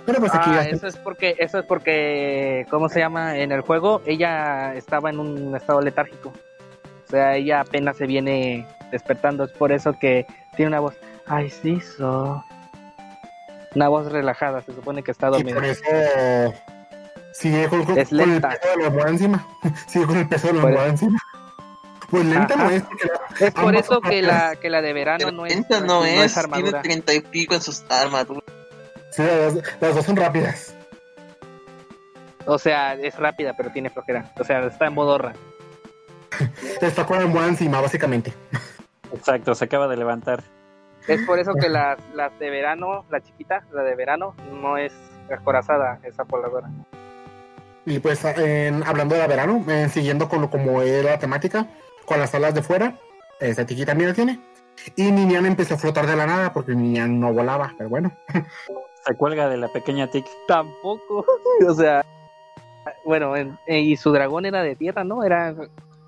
[0.04, 3.38] Pero pues aquí Ah, ya- eso es porque, eso es porque, ¿cómo se llama?
[3.38, 6.32] En el juego, ella estaba en un estado letárgico.
[7.06, 9.44] O sea, ella apenas se viene despertando.
[9.44, 10.94] Es por eso que tiene una voz.
[11.28, 12.44] Ay, sí, so.
[13.74, 14.62] Una voz relajada.
[14.62, 15.54] Se supone que está y dormida.
[15.56, 15.82] por eso
[17.32, 18.48] sigue con, con- Es con el lenta.
[18.50, 19.46] peso de la almohada encima.
[19.88, 21.18] Sigue con el peso de la almohada encima.
[22.08, 22.84] Pues lenta no es,
[23.40, 26.46] Es por eso que la, que la de verano no es, Lenta no, es, tiene
[26.46, 26.82] armadura.
[26.82, 28.44] treinta y pico en sus armaduras.
[29.10, 30.74] Sí, las, dos- las dos son rápidas.
[32.46, 34.32] O sea, es rápida, pero tiene flojera.
[34.38, 35.32] O sea, está en modorra.
[36.80, 38.32] Está con la almohada encima, básicamente.
[39.12, 40.44] Exacto, se acaba de levantar.
[41.08, 44.92] Es por eso que las, las de verano, la chiquita, la de verano, no es
[45.30, 46.68] acorazada, esa voladora.
[47.84, 51.66] Y pues en- hablando de la verano, eh, siguiendo con lo como era la temática,
[52.04, 52.94] con las alas de fuera,
[53.40, 54.40] esta Tiki también la tiene.
[54.96, 58.10] Y Ninian empezó a flotar de la nada porque Ninian no volaba, pero bueno.
[59.06, 60.28] Se cuelga de la pequeña Tiki.
[60.48, 61.24] Tampoco,
[61.68, 62.04] o sea,
[63.04, 65.22] bueno, en- eh, y su dragón era de tierra, ¿no?
[65.22, 65.54] Era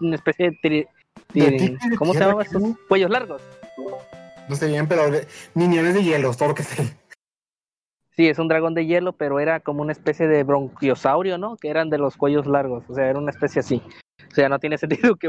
[0.01, 0.57] una especie de...
[0.57, 0.89] tri-
[1.33, 2.75] ¿De tri- tiki de ¿Cómo se qué?
[2.89, 3.43] cuellos largos?
[4.49, 6.97] No sé bien, pero de- Ninian es de hielo, todo lo que sé.
[8.11, 11.57] Sí, es un dragón de hielo, pero era como una especie de bronquiosaurio, ¿no?
[11.57, 13.83] Que eran de los cuellos largos, o sea, era una especie así.
[14.31, 15.29] O sea, no tiene sentido que...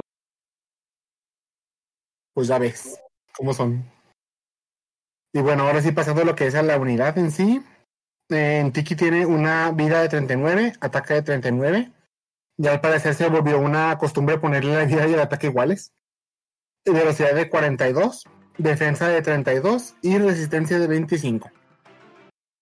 [2.33, 2.99] Pues ya ves
[3.35, 3.83] cómo son.
[5.33, 7.63] Y bueno, ahora sí pasando a lo que es a la unidad en sí.
[8.29, 11.91] En Tiki tiene una vida de 39, ataque de 39.
[12.57, 15.91] Ya al parecer se volvió una costumbre ponerle la vida y el ataque iguales.
[16.85, 18.23] Y Velocidad de 42,
[18.59, 21.49] defensa de 32 y resistencia de 25.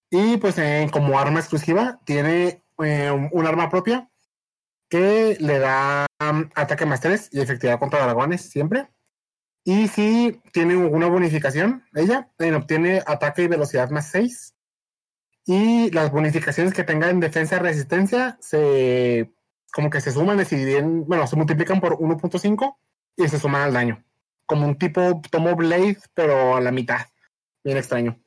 [0.10, 4.10] Y pues eh, como arma exclusiva tiene eh, un arma propia
[4.90, 8.88] que le da um, ataque más 3 y efectividad contra dragones siempre.
[9.66, 14.54] Y si tiene una bonificación, ella obtiene ataque y velocidad más 6.
[15.46, 19.34] Y las bonificaciones que tenga en defensa y resistencia se
[19.74, 22.78] como que se suman se bueno, se multiplican por 1.5
[23.18, 24.07] y se suman al daño.
[24.48, 27.06] Como un tipo tomo Blade, pero a la mitad.
[27.64, 28.18] Bien extraño.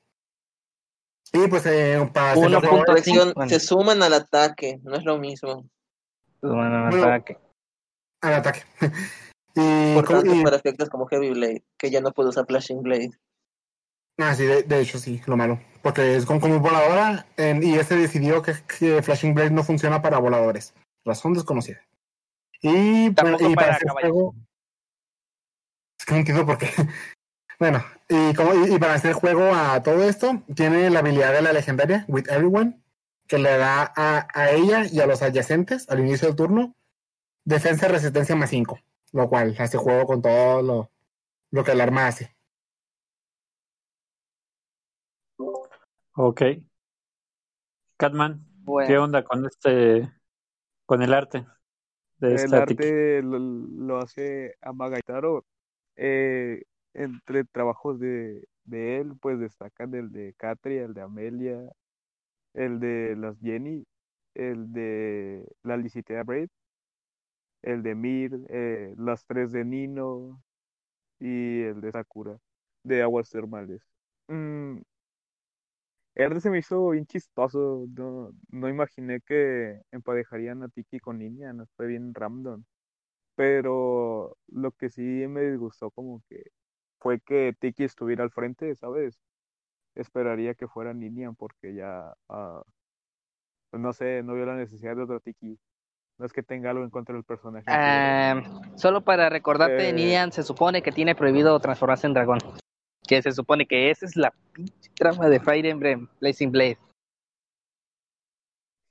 [1.32, 3.48] Y pues eh, para Corrección, bueno.
[3.48, 5.68] se suman al ataque, no es lo mismo.
[6.42, 7.38] Bueno, Bueno, ataque.
[8.20, 8.62] al ataque.
[9.54, 12.82] y, Por tanto, y- para efectos como Heavy Blade, que ya no puede usar Flashing
[12.82, 13.10] Blade.
[14.18, 15.58] Ah, sí, de, de hecho sí, lo malo.
[15.82, 20.02] Porque es como, como voladora en- y este decidió que, que Flashing Blade no funciona
[20.02, 20.74] para voladores.
[21.04, 21.80] Razón desconocida.
[22.60, 24.34] Y, Tampoco bueno, y para hacer caballos.
[26.10, 26.68] Que no entiendo por qué.
[27.58, 31.42] Bueno, y, como, y, y para hacer juego a todo esto, tiene la habilidad de
[31.42, 32.82] la legendaria, With Everyone,
[33.28, 36.74] que le da a, a ella y a los adyacentes al inicio del turno
[37.44, 38.78] defensa y resistencia más 5,
[39.12, 40.90] lo cual hace juego con todo lo,
[41.50, 42.34] lo que el arma hace.
[46.16, 46.42] Ok.
[47.98, 48.88] Catman, Bueno.
[48.88, 50.10] ¿qué onda con este,
[50.86, 51.44] con el arte
[52.16, 55.44] de El arte lo, lo hace Amagaitaro.
[55.96, 56.62] Eh,
[56.94, 61.70] entre trabajos de, él, pues destacan el de Catria, el de Amelia,
[62.54, 63.84] el de las Jenny,
[64.34, 66.48] el de la Licitea Braid,
[67.62, 70.42] el de Mir, eh, las tres de Nino
[71.20, 72.38] y el de Sakura,
[72.84, 73.82] de aguas termales.
[74.28, 74.80] Mm,
[76.40, 81.86] se me hizo bien chistoso, no, no imaginé que emparejarían a Tiki con Ninian, fue
[81.86, 82.62] bien random.
[83.40, 86.42] Pero lo que sí me disgustó como que
[86.98, 89.18] fue que Tiki estuviera al frente, ¿sabes?
[89.94, 95.20] Esperaría que fuera Ninian porque ya, pues no sé, no veo la necesidad de otro
[95.20, 95.58] Tiki.
[96.18, 97.64] No es que tenga algo en contra del personaje.
[97.64, 99.92] pero- Ah, solo para recordarte, Eh.
[99.94, 102.40] Nian se supone que tiene prohibido transformarse en dragón.
[103.08, 106.76] Que se supone que esa es la pinche trama de Fire Emblem Blazing Blade.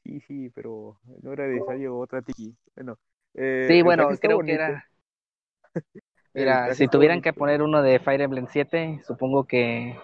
[0.03, 2.55] Sí, sí, pero no era necesario otra Tiki.
[2.75, 2.97] Bueno,
[3.35, 4.85] eh, Sí, bueno, creo que era.
[6.33, 9.97] Mira, si tuvieran que poner uno de Fire Emblem 7, supongo que.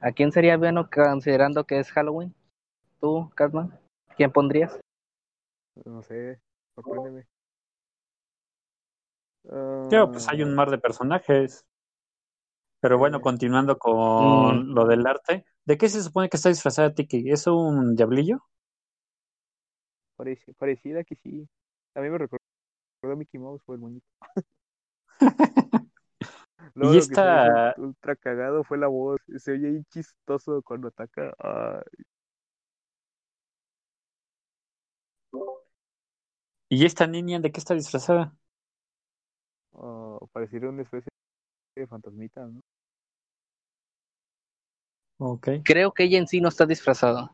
[0.00, 2.34] ¿A quién sería bueno considerando que es Halloween?
[3.00, 3.78] ¿Tú, Catman?
[4.16, 4.78] ¿Quién pondrías?
[5.84, 6.40] No sé,
[6.74, 7.26] sorpréndeme.
[9.88, 11.64] Claro, pues hay Ah, un mar de personajes.
[12.80, 14.74] Pero bueno, continuando con Mm.
[14.74, 17.30] lo del arte, ¿de qué se supone que está disfrazada Tiki?
[17.30, 18.40] ¿Es un diablillo?
[20.16, 21.48] pareci- parecida que sí.
[21.94, 22.42] A mí me recordó
[23.02, 24.06] a Mickey Mouse o el muñeco.
[26.74, 29.20] Luego Y lo esta, ultra cagado fue la voz.
[29.36, 31.34] Se oye ahí chistoso cuando ataca.
[31.38, 32.04] Ay,
[36.68, 38.34] y esta niña, ¿de qué está disfrazada?
[40.32, 41.08] pareciera una especie
[41.76, 42.60] de fantasmita, ¿no?
[45.18, 45.48] Ok.
[45.64, 47.30] Creo que ella en sí no está disfrazada.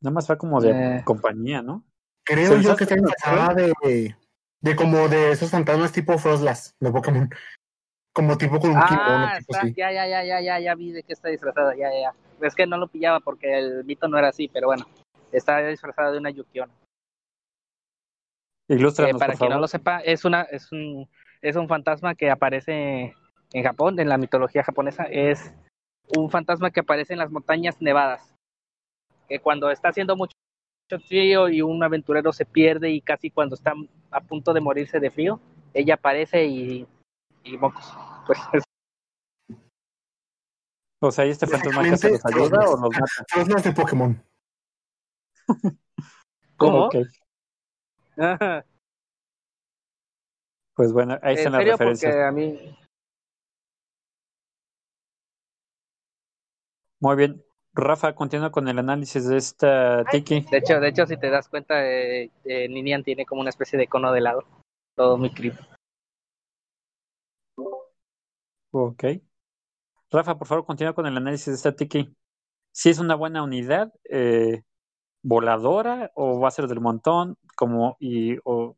[0.00, 1.02] Nada más va como de Eh.
[1.04, 1.84] compañía, ¿no?
[2.30, 4.14] Creo ¿Se yo que está disfrazada de,
[4.60, 7.28] de como de esos fantasmas tipo Frostlass de Pokémon.
[8.12, 9.74] Como tipo con un Ah, tipo está, así.
[9.76, 12.14] ya, ya, ya, ya, ya, ya vi de qué está disfrazada, ya, ya, ya.
[12.44, 14.84] Es que no lo pillaba porque el mito no era así, pero bueno,
[15.30, 16.72] está disfrazada de una Yukiona.
[18.68, 18.78] Eh,
[19.16, 21.08] para por quien no lo sepa, es una, es un,
[21.40, 23.14] es un fantasma que aparece
[23.52, 25.52] en Japón, en la mitología japonesa, es
[26.16, 28.34] un fantasma que aparece en las montañas nevadas.
[29.28, 30.34] Que cuando está haciendo mucho
[30.98, 33.74] frío y un aventurero se pierde y casi cuando está
[34.10, 35.40] a punto de morirse de frío,
[35.72, 36.86] ella aparece y,
[37.44, 37.84] y mocos.
[38.26, 38.64] Pues es-
[41.02, 43.24] O sea, ¿y este fantasma que se los ayuda o los mata?
[43.28, 44.22] Frostlass de Pokémon.
[46.56, 46.90] ¿Cómo?
[50.74, 52.12] Pues bueno, ahí están las referencias.
[52.12, 52.76] porque a mí,
[57.00, 57.42] Muy bien.
[57.72, 60.40] Rafa, continúa con el análisis de esta Tiki.
[60.50, 63.78] de hecho, de hecho, si te das cuenta, eh, eh, Ninian tiene como una especie
[63.78, 64.44] de cono de helado.
[64.96, 65.58] Todo muy creepy.
[68.72, 69.04] Ok.
[70.10, 72.14] Rafa, por favor, continúa con el análisis de esta Tiki.
[72.72, 74.62] Si es una buena unidad eh,
[75.22, 78.76] voladora o va a ser del montón, como y o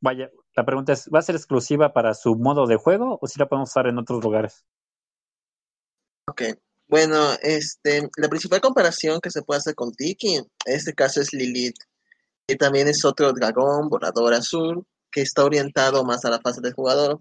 [0.00, 3.38] vaya, la pregunta es, ¿va a ser exclusiva para su modo de juego o si
[3.38, 4.64] la podemos usar en otros lugares?
[6.28, 6.42] Ok.
[6.88, 11.32] Bueno, este, la principal comparación que se puede hacer con Tiki, en este caso es
[11.32, 11.76] Lilith,
[12.46, 16.74] que también es otro dragón volador azul que está orientado más a la fase del
[16.74, 17.20] jugador.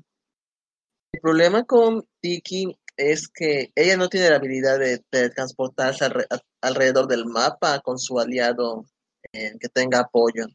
[1.11, 6.27] El problema con Tiki es que ella no tiene la habilidad de, de transportarse alre-
[6.29, 8.85] a- alrededor del mapa con su aliado
[9.33, 10.45] eh, que tenga apoyo.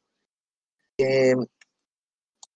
[0.99, 1.35] Eh,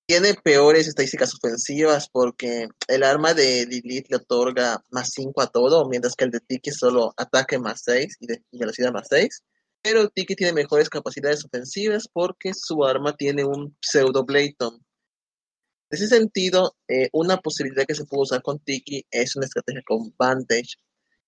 [0.06, 5.88] tiene peores estadísticas ofensivas porque el arma de Lilith le otorga más 5 a todo,
[5.88, 9.42] mientras que el de Tiki solo ataque más 6 y, y velocidad más 6.
[9.82, 14.74] Pero Tiki tiene mejores capacidades ofensivas porque su arma tiene un pseudo Blayton.
[14.74, 19.82] En ese sentido, eh, una posibilidad que se puede usar con Tiki es una estrategia
[19.86, 20.76] con Vantage,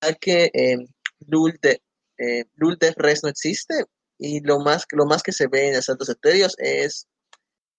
[0.02, 0.78] ya que eh,
[1.26, 1.82] Lul de,
[2.18, 3.74] eh, de Res no existe
[4.18, 7.06] y lo más, lo más que se ve en asaltos etéreos es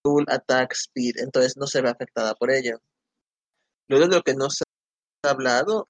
[0.07, 2.79] Lul Attack Speed, entonces no se ve afectada por ello.
[3.89, 4.63] Luego de lo que no se
[5.23, 5.89] ha hablado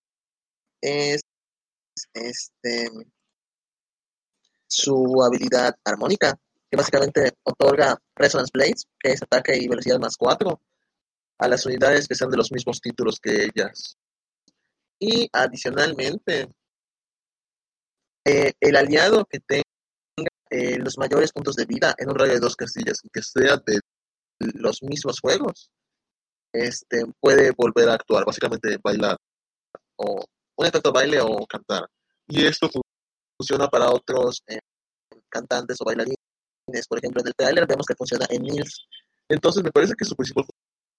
[0.82, 1.22] es
[2.14, 2.90] este
[4.68, 6.36] su habilidad armónica,
[6.70, 10.62] que básicamente otorga Resonance Blades, que es ataque y velocidad más 4,
[11.40, 13.98] a las unidades que sean de los mismos títulos que ellas.
[15.00, 16.50] Y adicionalmente,
[18.26, 19.64] eh, el aliado que tenga
[20.50, 23.58] eh, los mayores puntos de vida en un radio de dos castillas y que sea
[23.66, 23.80] de
[24.40, 25.70] los mismos juegos,
[26.54, 29.18] este, puede volver a actuar, básicamente bailar,
[29.98, 30.24] o
[30.58, 31.88] un efecto baile o cantar.
[32.28, 32.82] Y esto fu-
[33.38, 34.60] funciona para otros eh,
[35.30, 36.18] cantantes o bailarines.
[36.90, 38.88] Por ejemplo, en el trailer vemos que funciona en Nils.
[39.30, 40.46] Entonces me parece que su principal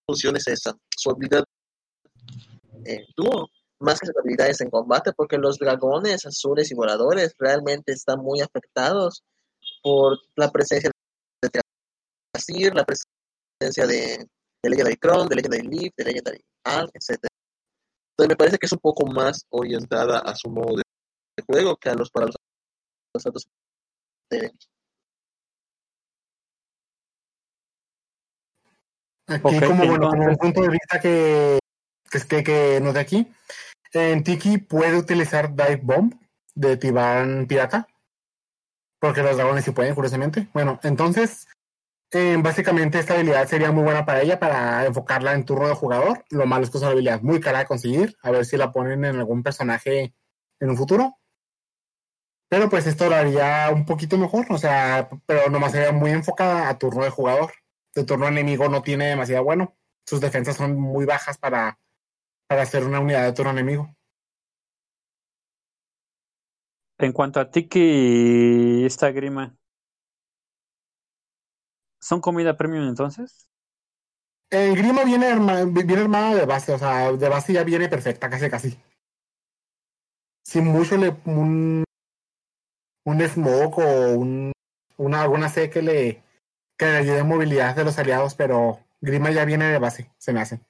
[0.07, 1.45] función es esa, su habilidad
[2.85, 3.49] en dúo,
[3.81, 8.41] más que sus habilidades en combate, porque los dragones azules y voladores realmente están muy
[8.41, 9.23] afectados
[9.83, 10.91] por la presencia
[11.43, 11.51] de
[12.33, 13.11] Trasir, la presencia
[13.61, 14.29] de,
[14.63, 17.19] de Legendary Chrome, de Legendary Leaf, de Legendary Arm, etc.
[18.13, 20.83] Entonces me parece que es un poco más orientada a su modo de,
[21.37, 22.37] de juego que a los para los
[23.15, 23.49] asaltos
[24.31, 24.53] de
[29.31, 31.59] Aquí, Ok, como, bueno, como un punto de vista que,
[32.11, 33.31] que, que, que noté aquí,
[33.93, 36.15] en Tiki puede utilizar Dive Bomb
[36.55, 37.87] de Tibán Pirata,
[38.99, 40.49] porque los dragones sí pueden, curiosamente.
[40.55, 41.47] Bueno, entonces,
[42.11, 46.25] eh, básicamente esta habilidad sería muy buena para ella, para enfocarla en turno de jugador.
[46.31, 48.73] Lo malo es que es una habilidad muy cara de conseguir, a ver si la
[48.73, 50.15] ponen en algún personaje
[50.61, 51.19] en un futuro.
[52.49, 56.71] Pero pues esto lo haría un poquito mejor, o sea, pero nomás sería muy enfocada
[56.71, 57.53] a turno de jugador.
[57.95, 59.77] De turno enemigo no tiene demasiado bueno.
[60.07, 61.79] Sus defensas son muy bajas para,
[62.47, 63.95] para hacer una unidad de turno enemigo.
[66.97, 69.58] En cuanto a Tiki y esta grima,
[72.01, 73.49] ¿son comida premium entonces?
[74.51, 78.31] El Grima viene, arma, viene armado de base, o sea, de base ya viene perfecta,
[78.31, 78.79] casi casi.
[80.43, 81.85] Sin mucho le un,
[83.05, 84.53] un smoke o un,
[84.97, 86.23] una, alguna C que le,
[86.79, 90.33] que le ayude en movilidad de los aliados, pero Grima ya viene de base, se
[90.33, 90.61] me hace.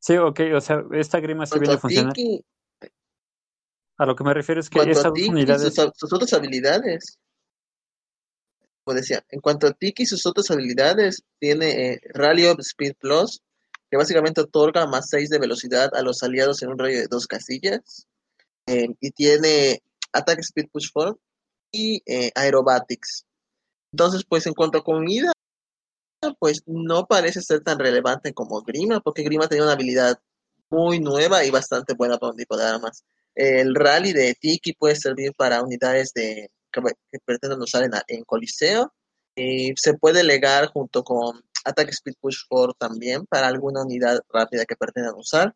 [0.00, 2.14] Sí, ok, o sea, esta grima sí viene a funcionar.
[3.98, 5.74] A lo que me refiero es que a y unidades.
[5.74, 7.18] sus, sus otras habilidades,
[8.86, 13.40] en cuanto a Tiki y sus otras habilidades, tiene eh, Rally of Speed Plus,
[13.90, 17.26] que básicamente otorga más 6 de velocidad a los aliados en un radio de dos
[17.26, 18.06] casillas.
[18.66, 21.16] Eh, y tiene Attack Speed Push Forward
[21.72, 23.26] y eh, Aerobatics.
[23.92, 25.32] Entonces, pues en cuanto a comida,
[26.38, 30.20] pues no parece ser tan relevante como Grima, porque Grima tenía una habilidad
[30.68, 33.04] muy nueva y bastante buena para un tipo de armas.
[33.34, 38.92] El rally de Tiki puede servir para unidades de, que, que pretenden usar en, Coliseo.
[39.36, 44.64] Y se puede legar junto con Attack Speed Push 4 también para alguna unidad rápida
[44.64, 45.54] que pretendan usar.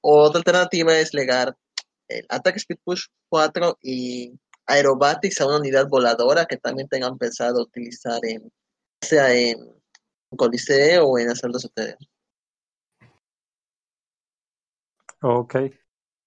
[0.00, 1.56] Otra alternativa es legar
[2.08, 7.62] el Attack Speed Push 4 y Aerobatics a una unidad voladora que también tengan pensado
[7.62, 8.52] utilizar en
[9.00, 9.56] sea en
[10.36, 12.10] Coliseo o en asaltos aéreos.
[15.22, 15.56] Ok.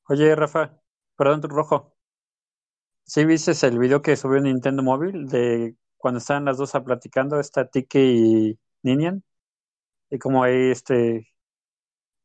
[0.10, 0.82] Oye, Rafa,
[1.16, 1.96] perdón, rojo.
[3.04, 7.40] ¿Sí viste el video que subió Nintendo Móvil de cuando estaban las dos a platicando,
[7.40, 9.24] esta Tiki y Ninian?
[10.10, 11.28] Y como ahí este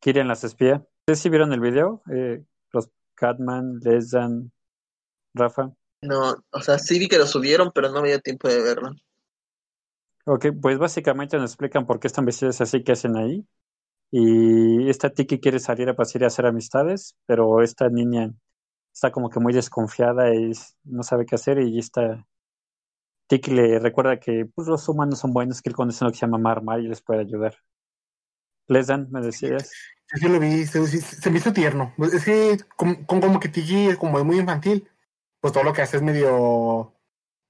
[0.01, 0.87] Kiren las espía.
[1.01, 2.03] ¿Ustedes sí vieron el video?
[2.13, 4.53] Eh, los Catman, Lesan,
[5.35, 5.73] Rafa.
[6.03, 8.91] No, o sea, sí vi que lo subieron, pero no me dio tiempo de verlo.
[10.25, 13.47] Ok, pues básicamente nos explican por qué están vestidas así que hacen ahí.
[14.11, 18.33] Y esta Tiki quiere salir a pasear y hacer amistades, pero esta niña
[18.97, 20.53] está como que muy desconfiada y
[20.85, 21.59] no sabe qué hacer.
[21.59, 22.27] Y esta
[23.29, 26.23] Tiki le recuerda que pues, los humanos son buenos, que él conoce lo que se
[26.25, 27.55] llama Marmar y les puede ayudar.
[28.69, 29.71] Les dan, me decías.
[30.15, 31.93] Yo sí lo vi, se, se- me hizo tierno.
[32.13, 34.89] Es que como, como como que Tiki como es muy infantil,
[35.41, 36.95] pues todo lo que hace es medio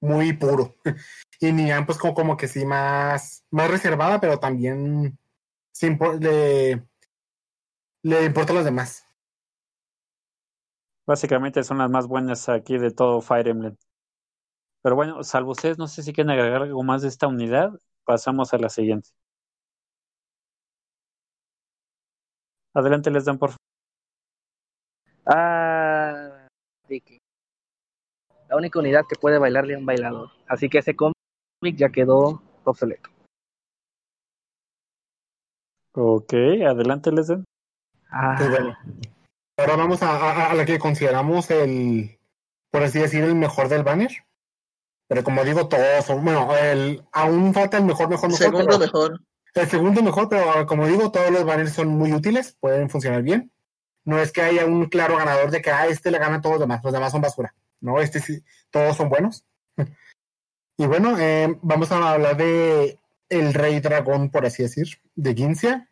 [0.01, 0.75] muy puro.
[1.39, 5.19] Y Nian pues como, como que sí más, más reservada, pero también
[6.21, 6.83] le,
[8.05, 9.06] le importa a los demás.
[11.07, 13.77] Básicamente son las más buenas aquí de todo Fire Emblem.
[14.83, 17.71] Pero bueno, salvo ustedes, no sé si quieren agregar algo más de esta unidad.
[18.05, 19.11] Pasamos a la siguiente.
[22.75, 23.59] Adelante, les dan por favor.
[25.27, 26.47] Ah.
[28.49, 30.31] La única unidad que puede bailarle a un bailador.
[30.47, 31.15] Así que ese cómic
[31.75, 33.11] ya quedó obsoleto.
[35.93, 36.33] Ok,
[36.69, 37.45] adelante, les dan.
[38.11, 38.77] Ah, bueno,
[39.57, 42.19] ahora vamos a, a- a la que consideramos el,
[42.71, 44.11] por así decir, el mejor del banner.
[45.09, 48.45] Pero como digo, todos son, bueno, el, aún falta el mejor, mejor, mejor.
[48.45, 49.21] Segundo pero- mejor.
[49.55, 53.51] El segundo mejor, pero como digo, todos los banners son muy útiles, pueden funcionar bien.
[54.05, 56.55] No es que haya un claro ganador de que a este le gana a todos
[56.57, 57.55] los demás, los demás son basura.
[57.81, 59.47] No, este sí, todos son buenos.
[60.77, 62.99] y bueno, eh, vamos a hablar de
[63.31, 65.89] el rey dragón, por así decir, de Gincia.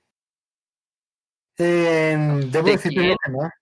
[1.58, 2.16] Eh,
[2.50, 3.16] debo ¿De decir quién?
[3.24, 3.54] que nada,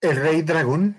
[0.00, 0.96] el rey dragón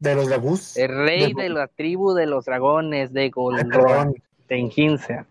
[0.00, 0.76] de los Lagus.
[0.76, 3.30] el rey de- de la tribu de los dragones de.
[3.30, 4.14] Dragón.
[4.50, 5.26] En 15.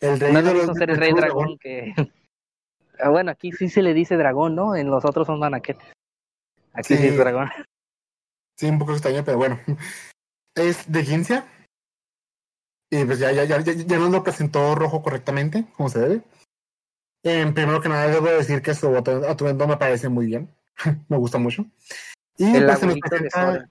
[0.00, 1.94] El rey No de lo los ser el rey Tribu dragón que.
[3.00, 4.76] Ah, bueno, aquí sí se le dice dragón, ¿no?
[4.76, 5.92] En los otros son manaquetes.
[6.74, 7.06] Aquí sí, Sí.
[7.08, 7.50] es dragón.
[8.56, 9.58] Sí, un poco extraño, pero bueno.
[10.56, 11.44] Es de Gincia.
[12.88, 16.22] Y pues ya, ya, ya, ya, ya nos lo presentó rojo correctamente, como se debe.
[17.24, 20.54] Eh, primero que nada, debo decir que su atu- atuendo me parece muy bien.
[21.08, 21.64] me gusta mucho.
[22.36, 23.68] Y El pues se nos abuelito de presenta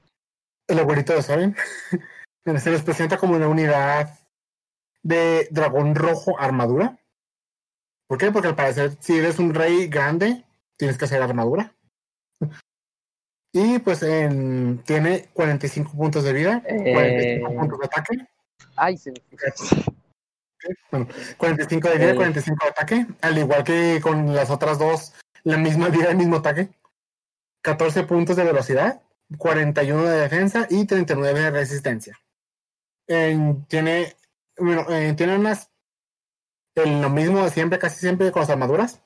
[0.67, 1.55] el abuelito de Soren.
[2.59, 4.19] se nos presenta como una unidad
[5.03, 6.97] de dragón rojo armadura.
[8.07, 8.31] ¿Por qué?
[8.31, 10.43] Porque al parecer, si eres un rey grande,
[10.77, 11.73] tienes que hacer armadura.
[13.55, 17.55] Y pues en- tiene 45 puntos de vida, 45 Eh.
[17.55, 18.17] puntos de ataque.
[18.75, 19.17] Ay, se me
[20.91, 21.07] Bueno,
[21.37, 22.15] 45 de vida, Eh.
[22.15, 23.07] 45 de ataque.
[23.21, 26.69] Al igual que con las otras dos, la misma vida, el mismo ataque.
[27.61, 29.01] 14 puntos de velocidad,
[29.37, 32.19] 41 de defensa y 39 de resistencia.
[33.07, 34.15] En- tiene,
[34.57, 35.69] bueno, eh, tiene unas,
[36.75, 39.01] el- lo mismo de siempre, casi siempre con las armaduras.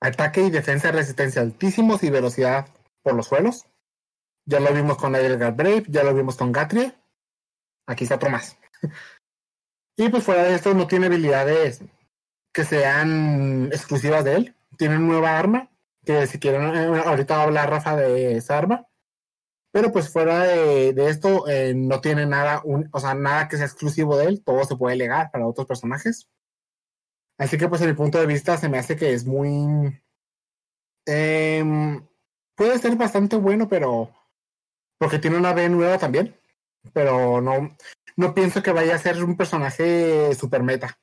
[0.00, 2.66] Ataque y defensa resistencia altísimos y velocidad
[3.02, 3.66] por los suelos.
[4.44, 6.92] Ya lo vimos con Aelgar Brave, ya lo vimos con Gatrie.
[7.86, 8.56] Aquí está otro más.
[9.96, 11.82] y pues fuera de esto no tiene habilidades
[12.52, 14.56] que sean exclusivas de él.
[14.78, 15.70] Tiene una nueva arma,
[16.04, 18.86] que si quieren, eh, ahorita va a hablar Rafa de esa arma.
[19.72, 24.18] Pero pues fuera de, esto, eh, no tiene nada, o sea, nada que sea exclusivo
[24.18, 26.28] de él, todo se puede legar para otros personajes.
[27.38, 29.98] Así que pues en mi punto de vista se me hace que es muy...
[31.06, 32.06] em,
[32.54, 34.10] puede ser bastante bueno, pero...
[34.98, 36.36] Porque tiene una B nueva también.
[36.92, 37.76] Pero no,
[38.16, 40.98] no pienso que vaya a ser un personaje super meta.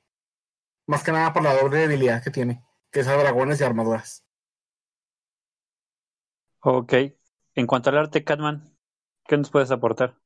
[0.87, 2.63] Más que nada por la doble debilidad que tiene.
[2.91, 4.25] que sea dragones y armaduras.
[6.61, 6.93] Ok.
[7.55, 8.63] En cuanto al arte, Catman,
[9.27, 10.17] ¿qué nos puedes aportar?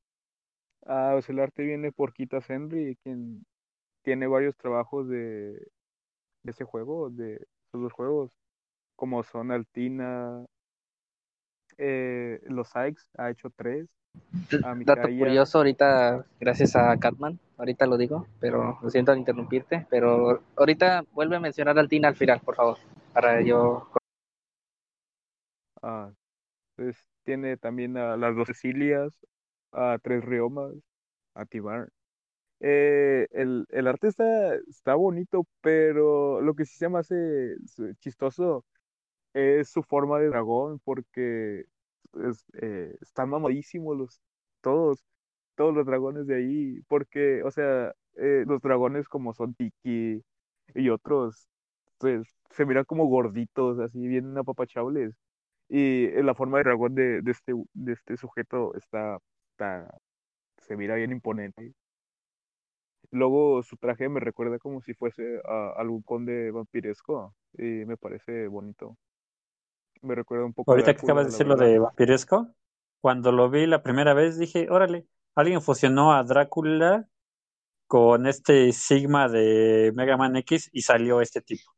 [0.86, 3.46] Ah, pues el arte viene por Kita Henry, quien
[4.04, 5.54] tiene varios trabajos de,
[6.44, 8.32] de ese juego, de esos dos juegos,
[8.96, 10.46] como son Altina,
[11.78, 13.88] eh, los Sykes, ha hecho tres.
[14.64, 19.18] A Dato Mikaya- curioso, ahorita, gracias a Catman, ahorita lo digo, pero lo siento al
[19.18, 22.78] interrumpirte, pero ahorita vuelve a mencionar al Tina al final, por favor,
[23.14, 23.90] para yo...
[25.82, 26.12] Ah,
[26.76, 29.14] pues tiene también a las dos Cecilias,
[29.72, 30.74] a tres Riomas,
[31.36, 31.90] a Tibar.
[32.60, 37.56] Eh, el, el arte está, está bonito, pero lo que sí se me hace
[38.00, 38.64] chistoso
[39.34, 41.66] es su forma de dragón, porque
[42.62, 44.22] eh, están mamadísimos los,
[44.62, 45.04] todos,
[45.56, 50.24] todos los dragones de ahí, porque, o sea, eh, los dragones como son Tiki
[50.76, 51.50] y otros,
[52.00, 55.16] pues se miran como gorditos, así bien apapachables.
[55.70, 59.20] Y eh, la forma de dragón de, de este, de este sujeto está,
[59.52, 59.90] está,
[60.60, 61.74] se mira bien imponente.
[63.12, 68.48] Luego su traje me recuerda como si fuese a algún conde vampiresco y me parece
[68.48, 68.98] bonito.
[70.04, 72.54] Me recuerda un poco a Ahorita que acabas de decir lo de vampiresco,
[73.02, 77.08] cuando lo vi la primera vez dije, órale, alguien fusionó a Drácula
[77.88, 81.72] con este Sigma de Mega Man X y salió este tipo.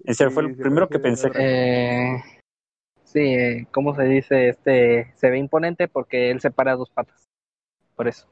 [0.00, 1.30] Ese fue el primero que pensé.
[1.34, 2.22] Eh,
[3.04, 4.48] sí, eh, ¿cómo se dice?
[4.48, 7.28] Este se ve imponente porque él se para dos patas,
[7.94, 8.28] por eso.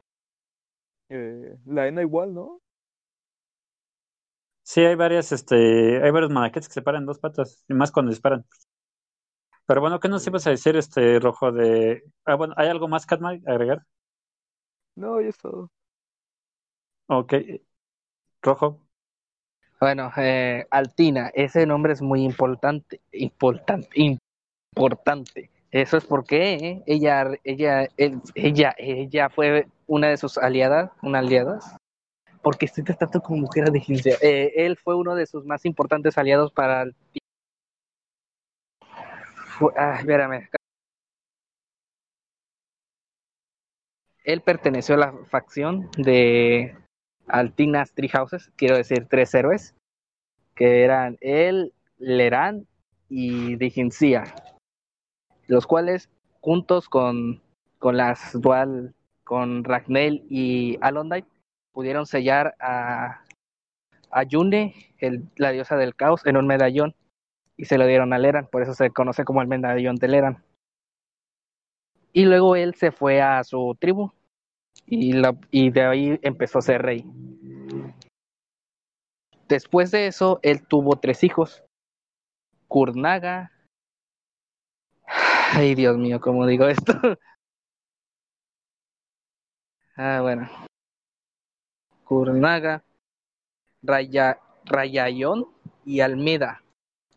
[1.10, 2.60] Eh, la Ena igual, ¿no?
[4.64, 7.92] Sí, hay varias, este, hay varios manaquetes que se paran en dos patas, y más
[7.92, 8.44] cuando disparan.
[9.72, 12.04] Pero bueno, ¿qué nos ibas a decir, este rojo de...
[12.26, 13.80] Ah, bueno, ¿hay algo más, Catman, agregar?
[14.96, 15.70] No, y eso.
[17.06, 17.32] Ok.
[18.42, 18.82] Rojo.
[19.80, 23.88] Bueno, eh, Altina, ese nombre es muy importante, importante,
[24.74, 25.50] importante.
[25.70, 31.20] Eso es porque eh, ella, ella, él- ella, ella fue una de sus aliadas, una
[31.20, 31.78] aliadas.
[32.42, 33.82] Porque estoy tratando como mujer de.
[34.20, 36.84] Eh, él fue uno de sus más importantes aliados para
[39.76, 40.48] Ah, espérame.
[44.24, 46.76] Él perteneció a la facción de
[47.26, 49.74] Altinas Three Houses, quiero decir tres héroes,
[50.54, 52.66] que eran él, Lerán
[53.08, 54.24] y Digincia,
[55.48, 56.08] los cuales
[56.40, 57.42] juntos con,
[57.78, 58.94] con las dual,
[59.24, 61.28] con Ragnell y Alondite,
[61.72, 63.24] pudieron sellar a,
[64.10, 66.94] a Yune, el- la diosa del caos, en un medallón
[67.56, 70.44] y se lo dieron a Leran, por eso se conoce como el medallón de Leran.
[72.12, 74.10] Y luego él se fue a su tribu
[74.86, 77.04] y, la, y de ahí empezó a ser rey.
[79.48, 81.62] Después de eso, él tuvo tres hijos.
[82.68, 83.52] Kurnaga.
[85.06, 86.92] Ay, Dios mío, ¿cómo digo esto?
[89.96, 90.48] ah, bueno.
[92.04, 92.82] Kurnaga,
[93.82, 95.46] Raya, Rayayon
[95.84, 96.62] y Almida.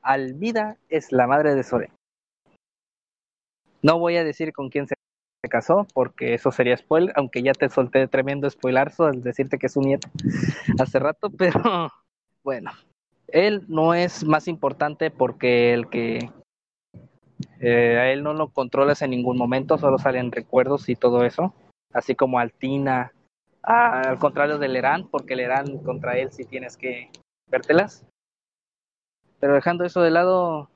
[0.06, 1.90] Almida es la madre de Sore.
[3.82, 4.96] No voy a decir con quién se
[5.50, 9.74] casó, porque eso sería spoiler, aunque ya te solté tremendo spoilazo al decirte que es
[9.74, 10.08] su nieto
[10.80, 11.92] hace rato, pero
[12.44, 12.72] bueno,
[13.28, 16.30] él no es más importante porque el que
[17.60, 21.54] eh, a él no lo controlas en ningún momento, solo salen recuerdos y todo eso,
[21.94, 23.12] así como Altina,
[23.64, 27.10] ah, al contrario de Lerán, porque Lerán contra él sí tienes que
[27.48, 28.06] vértelas.
[29.40, 30.70] Pero dejando eso de lado,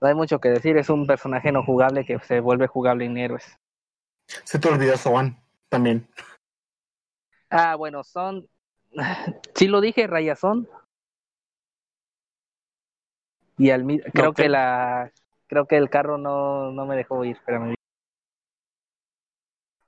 [0.00, 3.16] no hay mucho que decir, es un personaje no jugable que se vuelve jugable en
[3.16, 3.58] héroes.
[4.44, 6.08] Se te olvidó Soban también.
[7.50, 8.48] Ah, bueno, son.
[9.54, 10.68] Sí lo dije, Rayazón.
[13.58, 15.12] Y al mi- creo que la.
[15.48, 17.74] Creo que el carro no, no me dejó ir, espérame.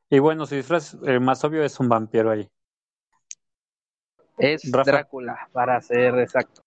[0.09, 2.49] Y bueno, su disfraz eh, más obvio es un vampiro ahí.
[4.39, 4.93] Es Rafa.
[4.93, 6.63] Drácula, para ser exacto.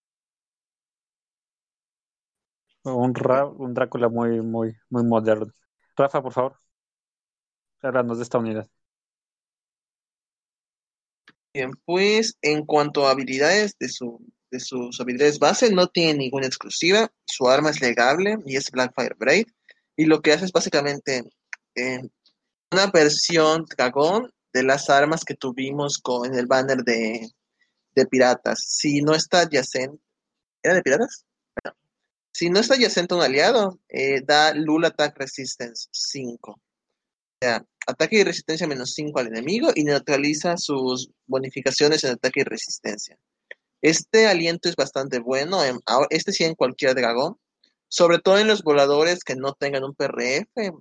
[2.83, 5.47] Un, Ra- un Drácula muy, muy, muy moderno.
[5.97, 6.59] Rafa, por favor.
[7.81, 8.67] Háblanos de esta unidad.
[11.53, 14.19] Bien, pues en cuanto a habilidades de, su,
[14.51, 17.11] de sus habilidades base, no tiene ninguna exclusiva.
[17.25, 19.47] Su arma es legable y es Blackfire Braid.
[19.97, 21.23] Y lo que hace es básicamente
[22.71, 27.29] una versión dragón de las armas que tuvimos con en el banner de,
[27.95, 28.63] de piratas.
[28.67, 30.01] Si no está adyacente.
[30.63, 31.25] ¿Era de piratas?
[32.33, 36.51] Si no está adyacente a un aliado, eh, da Lul Attack Resistance 5.
[36.51, 36.59] O
[37.41, 42.43] sea, ataque y resistencia menos 5 al enemigo y neutraliza sus bonificaciones en ataque y
[42.43, 43.17] resistencia.
[43.81, 45.59] Este aliento es bastante bueno,
[46.11, 47.37] este sí en cualquier dragón,
[47.87, 50.71] sobre todo en los voladores que no tengan un PRF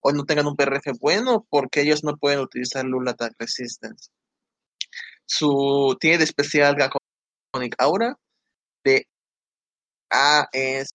[0.00, 4.10] o no tengan un PRF bueno, porque ellos no pueden utilizar Lula Attack Resistance.
[5.24, 8.16] Su, tiene de especial Draconic Aura,
[8.84, 9.08] de
[10.16, 10.88] A es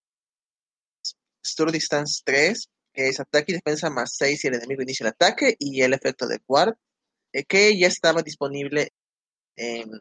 [1.46, 5.10] Stur Distance 3, que es ataque y defensa más 6 si el enemigo inicia el
[5.10, 6.78] ataque, y el efecto de Quart,
[7.34, 8.94] eh, que ya estaba disponible
[9.56, 9.92] en,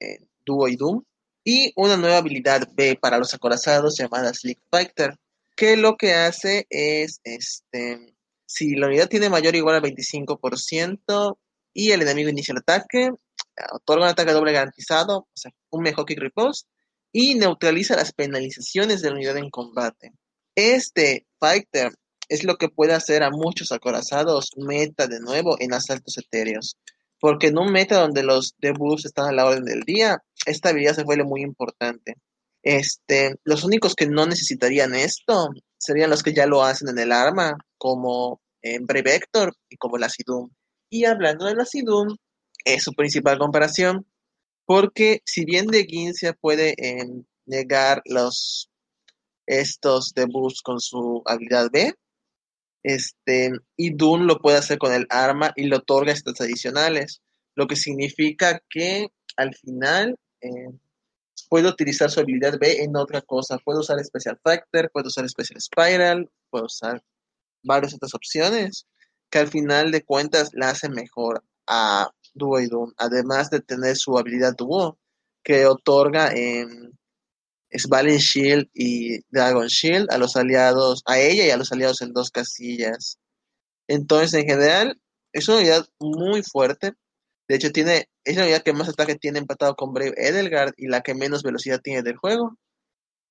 [0.00, 1.02] en Duo y Doom,
[1.44, 5.16] y una nueva habilidad B para los acorazados llamada Slick Fighter,
[5.56, 8.14] que lo que hace es, este,
[8.46, 11.38] si la unidad tiene mayor o igual al 25%
[11.74, 13.10] y el enemigo inicia el ataque,
[13.72, 16.68] otorga un ataque doble garantizado, o sea, un mejor kick riposte,
[17.12, 20.12] y neutraliza las penalizaciones de la unidad en combate.
[20.54, 21.92] Este Fighter
[22.28, 26.78] es lo que puede hacer a muchos acorazados meta de nuevo en asaltos etéreos.
[27.20, 30.94] Porque en un meta donde los debuffs están a la orden del día, esta habilidad
[30.94, 32.16] se vuelve muy importante.
[32.62, 37.12] Este, los únicos que no necesitarían esto serían los que ya lo hacen en el
[37.12, 40.50] arma, como en Brave Vector y como la Sidum.
[40.88, 42.16] Y hablando de la Sidum,
[42.64, 44.06] es su principal comparación,
[44.72, 47.06] porque si bien de Guincia puede eh,
[47.44, 48.70] negar los
[49.44, 51.92] estos debuffs con su habilidad B,
[52.82, 57.20] este, y Dune lo puede hacer con el arma y le otorga estos adicionales,
[57.54, 60.70] lo que significa que al final eh,
[61.50, 63.58] puede utilizar su habilidad B en otra cosa.
[63.58, 67.04] Puede usar Special Factor, puede usar Special Spiral, puede usar
[67.62, 68.86] varias otras opciones
[69.28, 74.54] que al final de cuentas la hacen mejor a Doom, además de tener su habilidad
[74.56, 74.98] Duo
[75.42, 76.92] que otorga en
[77.76, 82.12] Svalin Shield y Dragon Shield a los aliados, a ella y a los aliados en
[82.12, 83.18] dos casillas.
[83.88, 85.00] Entonces, en general,
[85.32, 86.92] es una unidad muy fuerte.
[87.48, 90.88] De hecho, tiene, es la unidad que más ataque tiene empatado con Brave Edelgard y
[90.88, 92.56] la que menos velocidad tiene del juego.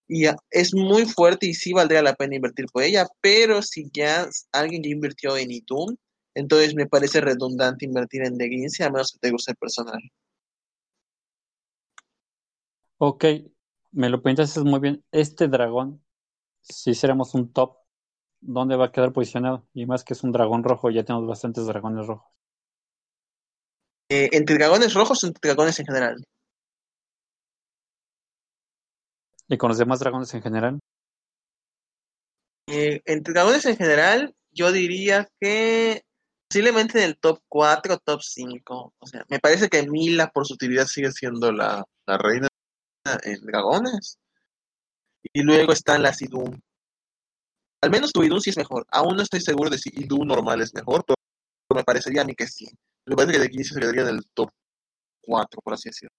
[0.07, 4.27] Y es muy fuerte y sí valdría la pena invertir por ella, pero si ya
[4.51, 5.95] alguien ya invirtió en Idum,
[6.33, 10.01] entonces me parece redundante invertir en Deguincia, a menos que te guste el personal.
[12.97, 13.25] Ok,
[13.91, 15.03] me lo pintaste muy bien.
[15.11, 16.03] Este dragón,
[16.61, 17.77] si hiciéramos un top,
[18.39, 19.67] ¿dónde va a quedar posicionado?
[19.73, 22.31] Y más que es un dragón rojo, ya tenemos bastantes dragones rojos.
[24.09, 26.23] Eh, ¿Entre dragones rojos o entre dragones en general?
[29.47, 30.79] ¿Y con los demás dragones en general?
[32.67, 36.03] Eh, entre dragones en general, yo diría que
[36.51, 38.93] posiblemente en el top 4 o top 5.
[38.99, 42.49] O sea, me parece que Mila por su utilidad sigue siendo la, la reina
[43.23, 44.19] en dragones.
[45.31, 46.61] Y luego están las Idun.
[47.81, 48.85] Al menos tu Idun sí es mejor.
[48.91, 51.15] Aún no estoy seguro de si Idun normal es mejor, pero
[51.73, 52.67] me parecería a mí que sí.
[53.05, 54.49] Me parece que de 15 se quedaría en el top
[55.21, 56.13] 4, por así decirlo.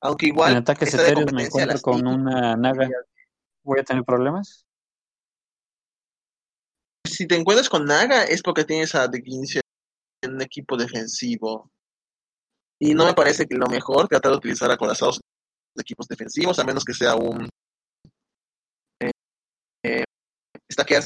[0.00, 0.52] Aunque igual.
[0.52, 2.88] En ataques etéreos me encuentro con una naga.
[3.62, 4.64] ¿Voy a tener problemas?
[7.22, 9.60] Si te encuentras con Naga es porque tienes a De 15
[10.24, 11.70] en un equipo defensivo.
[12.80, 15.20] Y no me parece que lo mejor tratar de utilizar acorazados
[15.72, 17.48] de equipos defensivos, a menos que sea un.
[19.00, 19.12] Eh,
[19.84, 20.04] eh,
[20.72, 21.04] stackear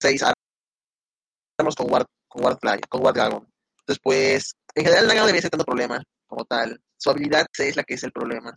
[0.00, 3.52] 6 armas con Ward, con Ward Fly, con Ward Dragon.
[3.84, 6.80] Después, en general, Naga no debería ser tanto problema como tal.
[6.96, 8.56] Su habilidad es la que es el problema.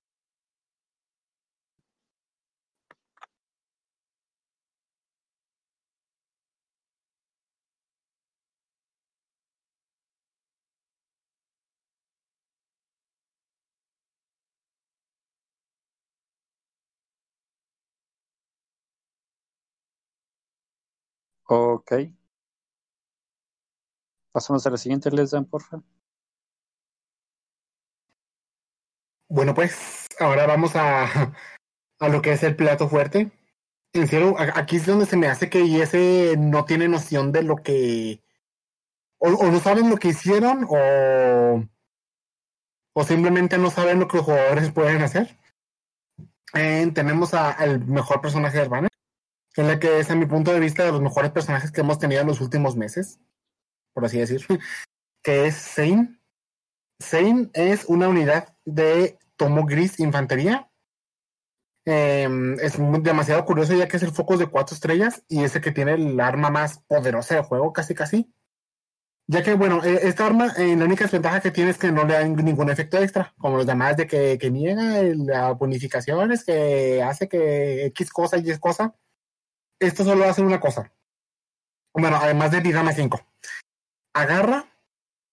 [21.53, 21.91] Ok.
[24.31, 25.81] Pasamos a la siguiente, les dan, porfa.
[29.27, 31.33] Bueno, pues ahora vamos a,
[31.99, 33.31] a lo que es el plato fuerte.
[33.91, 37.57] En serio, aquí es donde se me hace que IS no tiene noción de lo
[37.57, 38.23] que.
[39.19, 41.65] O, o no saben lo que hicieron, o,
[42.93, 45.37] o simplemente no saben lo que los jugadores pueden hacer.
[46.53, 48.90] Eh, tenemos al mejor personaje del banner,
[49.55, 51.99] es la que es, a mi punto de vista, de los mejores personajes que hemos
[51.99, 53.19] tenido en los últimos meses,
[53.93, 54.45] por así decir,
[55.23, 56.19] que es Zane.
[57.01, 60.67] Zane es una unidad de tomo gris infantería.
[61.85, 62.29] Eh,
[62.61, 65.71] es demasiado curioso ya que es el foco de cuatro estrellas y es el que
[65.71, 68.31] tiene el arma más poderosa del juego, casi casi.
[69.27, 72.03] Ya que, bueno, eh, esta arma, eh, la única desventaja que tiene es que no
[72.05, 76.43] le da ningún efecto extra, como los demás de que, que niega el- las bonificaciones,
[76.43, 78.93] que hace que X cosa y Y cosa.
[79.81, 80.93] Esto solo hace una cosa.
[81.95, 83.19] Bueno, además de Digama 5.
[84.13, 84.65] Agarra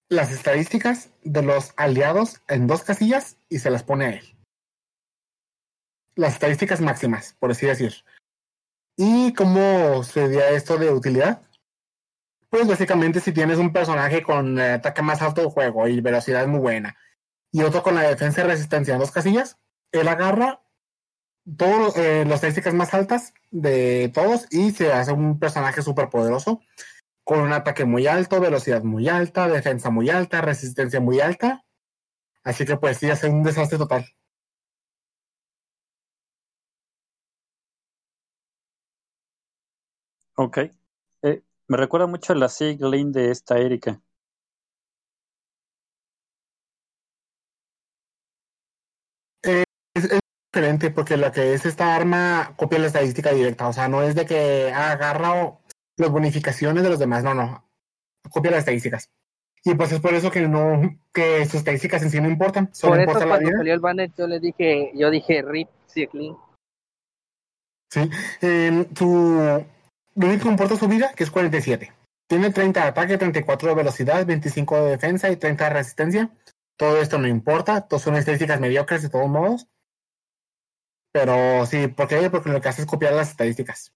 [0.08, 4.38] las estadísticas de los aliados en dos casillas y se las pone a él.
[6.14, 7.92] Las estadísticas máximas, por así decir.
[8.96, 11.42] ¿Y cómo sería esto de utilidad?
[12.48, 16.60] Pues básicamente si tienes un personaje con ataque más alto del juego y velocidad muy
[16.60, 16.96] buena
[17.52, 19.58] y otro con la defensa y resistencia en dos casillas,
[19.92, 20.62] él agarra
[21.56, 26.60] todas eh, las estadísticas más altas de todos y se hace un personaje súper poderoso
[27.24, 31.64] con un ataque muy alto, velocidad muy alta, defensa muy alta, resistencia muy alta.
[32.44, 34.06] Así que pues sí, hace un desastre total.
[40.36, 40.58] Ok.
[41.22, 44.00] Eh, me recuerda mucho a la Sig Lane de esta Erika.
[50.52, 53.68] Diferente porque lo que es esta arma copia la estadística directa.
[53.68, 55.58] O sea, no es de que agarra
[55.96, 57.68] las bonificaciones de los demás, no, no.
[58.30, 59.10] Copia las estadísticas.
[59.64, 62.72] Y pues es por eso que no, que sus estadísticas en sí no importan.
[62.72, 63.58] Solo Por eso importa la cuando vida.
[63.58, 66.36] salió el banner yo le dije, yo dije RIP Cycling.
[67.90, 68.10] Sí.
[68.42, 69.64] Eh, su,
[70.14, 71.92] lo único que importa su vida, que es 47.
[72.28, 76.30] Tiene 30 de ataque, 34 de velocidad, 25 de defensa y 30 de resistencia.
[76.76, 79.66] Todo esto no importa, todas son estadísticas mediocres de todos modos.
[81.18, 82.30] Pero sí, ¿por qué?
[82.30, 83.92] Porque lo que hace es copiar las estadísticas.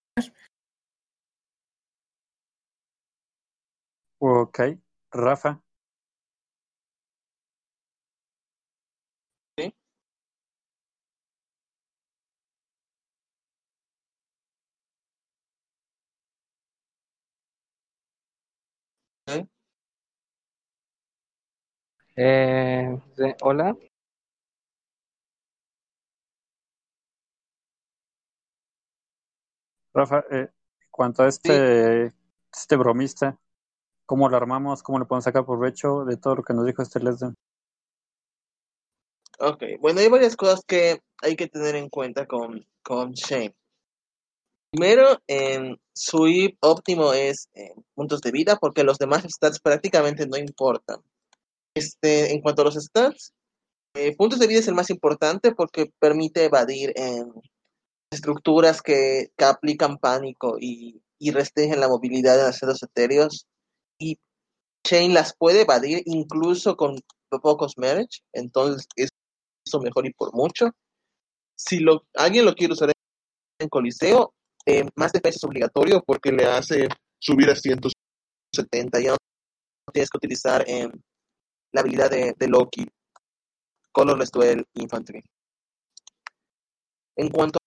[4.20, 4.58] Ok.
[5.10, 5.60] Rafa.
[9.56, 9.72] Sí.
[22.16, 22.98] Eh,
[23.42, 23.76] Hola.
[29.94, 30.48] Rafa, eh,
[30.80, 32.12] en cuanto a este,
[32.52, 33.38] este bromista,
[34.06, 34.82] ¿cómo lo armamos?
[34.82, 37.34] ¿Cómo le podemos sacar provecho de todo lo que nos dijo este Lesden?
[39.38, 43.54] Ok, bueno, hay varias cosas que hay que tener en cuenta con, con Shane.
[44.70, 45.20] Primero,
[45.92, 51.00] su IP óptimo es eh, puntos de vida, porque los demás stats prácticamente no importan.
[51.74, 53.34] Este, en cuanto a los stats,
[53.94, 57.30] eh, puntos de vida es el más importante porque permite evadir en
[58.12, 63.46] estructuras que, aplican pánico y, y restringen la movilidad de aceros etéreos.
[63.98, 64.18] Y
[64.84, 67.00] Shane las puede evadir incluso con
[67.40, 69.10] pocos merge, entonces es
[69.64, 70.70] eso mejor y por mucho.
[71.56, 72.92] Si lo, alguien lo quiere usar
[73.58, 74.34] en Coliseo,
[74.66, 76.88] eh, más defensa es obligatorio porque le hace
[77.18, 79.00] subir a 170.
[79.00, 79.16] Ya no
[79.92, 80.88] tienes que utilizar eh,
[81.72, 82.86] la habilidad de, de Loki,
[83.92, 85.22] Colorless Duel Infantry.
[87.16, 87.61] En cuanto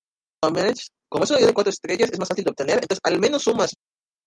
[1.09, 3.43] como es una unidad de 4 estrellas, es más fácil de obtener, entonces al menos
[3.43, 3.73] sumas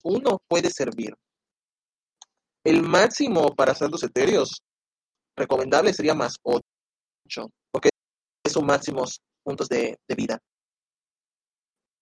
[0.04, 1.14] uno puede servir.
[2.64, 4.62] El máximo para saldos etéreos
[5.36, 6.62] recomendable sería más 8,
[7.70, 7.90] porque
[8.48, 10.38] sus máximos puntos de, de vida.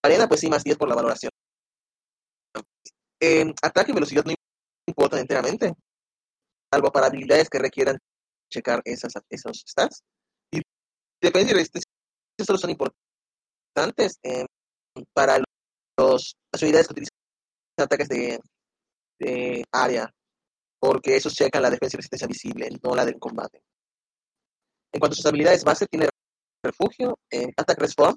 [0.02, 1.30] Arena, pues sí, más 10 por la valoración.
[3.20, 4.34] Eh, ataque y velocidad no
[4.86, 5.72] importan enteramente,
[6.72, 7.98] salvo para habilidades que requieran
[8.50, 10.02] checar esas, esos stats.
[10.52, 10.60] Y
[11.20, 11.90] defensa y resistencia
[12.44, 13.05] solo son importantes
[14.22, 14.46] eh,
[15.12, 15.38] para
[15.98, 17.16] los, las unidades que utilizan
[17.78, 18.40] ataques de,
[19.72, 20.10] área,
[20.80, 23.62] porque esos checan la defensa y resistencia visible, no la del combate.
[24.92, 26.08] En cuanto a sus habilidades base, tiene
[26.64, 28.16] refugio, eh, Attack Respawn,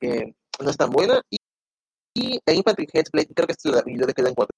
[0.00, 1.36] que no es tan buena, y,
[2.14, 4.56] y e Infantry creo que es la habilidad que dan cuatro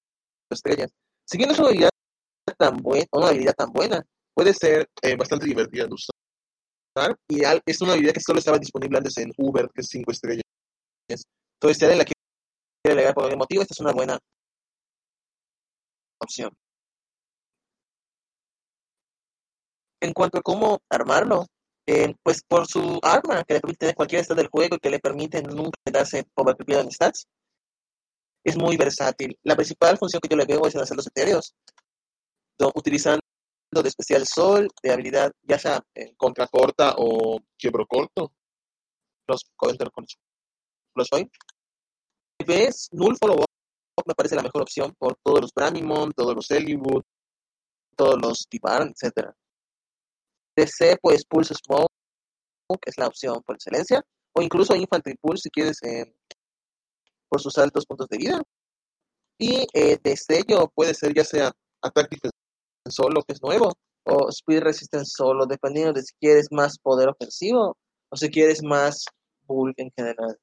[0.49, 0.91] estrellas.
[1.27, 1.89] Si bien no es una habilidad
[2.57, 6.15] tan buena, una habilidad tan buena, puede ser eh, bastante divertida de usar,
[7.27, 10.11] y al- es una habilidad que solo estaba disponible antes en Uber, que es 5
[10.11, 10.43] estrellas.
[11.09, 14.17] Entonces, si alguien la quiere leer por algún motivo, esta es una buena
[16.21, 16.51] opción.
[20.01, 21.45] En cuanto a cómo armarlo,
[21.87, 24.89] eh, pues por su arma, que le permite tener cualquier estado del juego y que
[24.89, 27.25] le permite nunca quedarse overpreparado en stats,
[28.45, 29.37] es muy versátil.
[29.43, 31.53] La principal función que yo le veo es en hacer los etéreos,
[32.57, 33.19] do- utilizando
[33.71, 38.33] de especial sol, de habilidad ya sea eh, contra corta o quiebro corto,
[39.27, 40.05] los counter con
[40.95, 41.29] los hoy.
[42.45, 43.45] ves Null Follow Up
[44.05, 47.03] me parece la mejor opción por todos los Bramimon, todos los Eliwood,
[47.95, 49.35] todos los Tibaran, etcétera.
[50.55, 51.91] DC, pues Pulse Smoke
[52.85, 54.01] es la opción por excelencia,
[54.33, 56.13] o incluso Infantry Pulse si quieres eh,
[57.27, 58.41] por sus altos puntos de vida.
[59.37, 61.51] Y eh, destello puede ser ya sea
[61.81, 62.09] Attack
[62.89, 63.73] Solo, que es nuevo,
[64.05, 67.77] o Speed Resistance solo, dependiendo de si quieres más poder ofensivo
[68.09, 69.05] o si quieres más
[69.47, 70.37] bulk en general.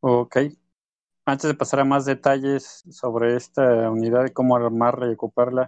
[0.00, 0.36] Ok.
[1.26, 5.66] Antes de pasar a más detalles sobre esta unidad y cómo armarla y ocuparla,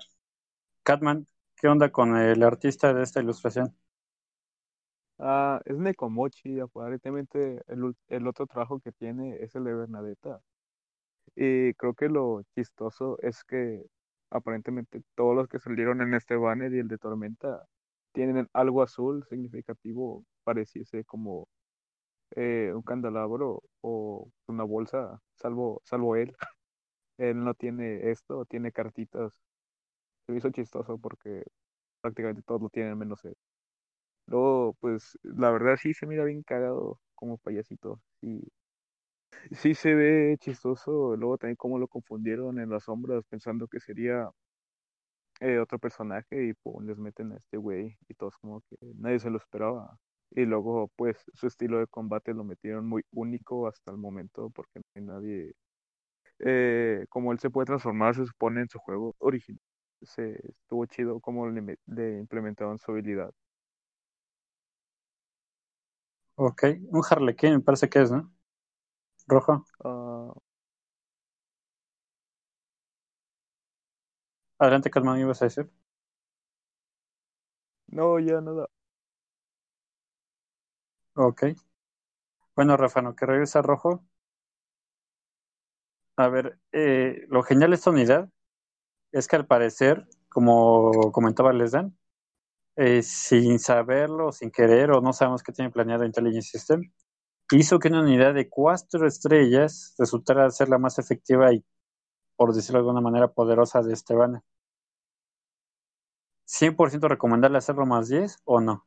[0.84, 3.76] Catman, ¿qué onda con el artista de esta ilustración?
[5.18, 10.40] Ah, es Nekomochi, aparentemente el, ul- el otro trabajo que tiene es el de Bernadetta.
[11.37, 13.84] Y creo que lo chistoso es que
[14.30, 17.64] aparentemente todos los que salieron en este banner y el de Tormenta
[18.12, 21.49] tienen algo azul significativo, pareciese como
[22.37, 26.37] eh, un candelabro o una bolsa, salvo, salvo él.
[27.18, 29.32] Él no tiene esto, tiene cartitas.
[30.26, 31.45] Se me hizo chistoso porque
[32.03, 33.37] prácticamente todos lo tienen menos él.
[34.26, 38.01] Luego, pues, la verdad sí se mira bien cagado como payasito.
[39.52, 41.16] Sí se ve chistoso.
[41.16, 44.30] Luego también cómo lo confundieron en las sombras pensando que sería
[45.40, 49.18] eh, otro personaje y pues les meten a este güey y todos como que nadie
[49.20, 49.98] se lo esperaba.
[50.30, 54.80] Y luego, pues, su estilo de combate lo metieron muy único hasta el momento porque
[54.80, 55.52] no hay nadie...
[56.40, 59.60] eh, como él se puede transformar, se supone en su juego original.
[60.02, 63.32] Se, estuvo chido como le, me- le implementaron su habilidad.
[66.36, 68.32] Ok, un Harlequin me parece que es, ¿no?
[69.28, 69.64] Rojo.
[69.84, 70.32] Ah,
[74.58, 75.70] Adelante, Catman, ibas a decir.
[77.88, 78.68] no, ya nada.
[81.14, 81.56] Ok.
[82.56, 84.04] Bueno, Rafa, ¿no que regresa rojo?
[86.16, 88.28] A ver, eh, lo genial de esta unidad
[89.12, 91.96] es que al parecer, como comentaba Lesdan,
[92.76, 96.82] eh, sin saberlo, sin querer, o no sabemos qué tiene planeado Intelligence System,
[97.53, 101.64] hizo que una unidad de cuatro estrellas resultara ser la más efectiva y,
[102.36, 104.42] por decirlo de alguna manera, poderosa de este banner.
[106.47, 108.84] ¿100% recomendable hacerlo más 10 o no?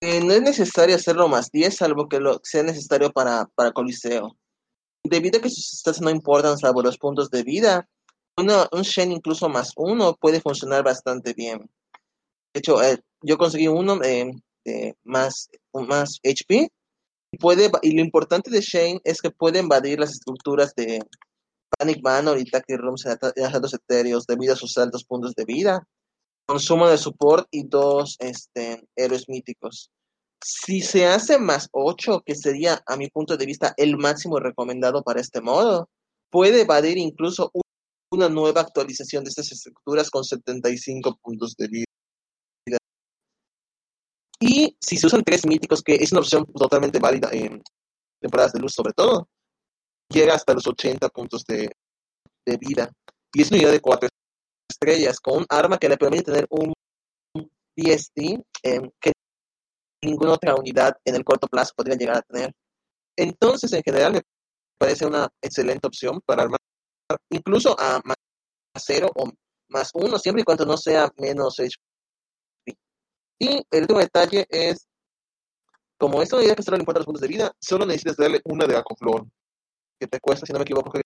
[0.00, 4.36] Eh, no es necesario hacerlo más 10, salvo que lo sea necesario para, para Coliseo.
[5.04, 7.88] Debido a que sus stats no importan salvo los puntos de vida,
[8.36, 11.70] una- un Shen incluso más uno puede funcionar bastante bien.
[12.52, 14.32] De hecho, eh, yo conseguí uno eh,
[14.64, 16.70] de más, más HP.
[17.38, 21.00] Puede, y lo importante de Shane es que puede invadir las estructuras de
[21.78, 25.86] Panic Manor y Tactic Rooms en asaltos etéreos debido a sus altos puntos de vida.
[26.46, 29.90] Consumo de support y dos este, héroes míticos.
[30.44, 35.02] Si se hace más 8, que sería, a mi punto de vista, el máximo recomendado
[35.02, 35.88] para este modo,
[36.30, 37.62] puede evadir incluso un-
[38.10, 41.84] una nueva actualización de estas estructuras con 75 puntos de vida.
[44.44, 47.62] Y si se usan tres míticos, que es una opción totalmente válida en
[48.20, 49.28] temporadas de luz sobre todo,
[50.08, 51.70] llega hasta los 80 puntos de,
[52.44, 52.90] de vida.
[53.32, 54.08] Y es una unidad de 4
[54.68, 56.72] estrellas, con un arma que le permite tener un
[57.76, 58.18] DST
[58.64, 59.12] eh, que
[60.02, 62.52] ninguna otra unidad en el corto plazo podría llegar a tener.
[63.16, 64.22] Entonces, en general, me
[64.76, 66.58] parece una excelente opción para armar
[67.30, 68.16] incluso a más
[68.76, 69.30] 0 o
[69.68, 71.91] más 1, siempre y cuando no sea menos HP.
[73.42, 74.86] Y el último detalle es,
[75.98, 78.68] como esta unidad que solo le importa los puntos de vida, solo necesitas darle una
[78.68, 79.26] de Acoflor,
[79.98, 81.02] que te cuesta, si no me equivoco, creo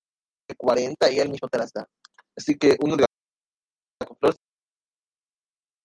[0.46, 1.88] que 40 y él mismo te las da.
[2.36, 3.06] Así que uno de
[4.02, 4.34] Acoflor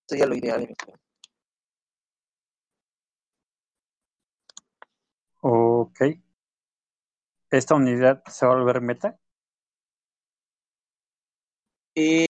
[0.10, 0.64] sería lo ideal.
[0.64, 0.99] opinión.
[5.39, 6.02] Ok.
[7.49, 9.18] ¿Esta unidad se va a volver meta?
[11.95, 12.26] Eh,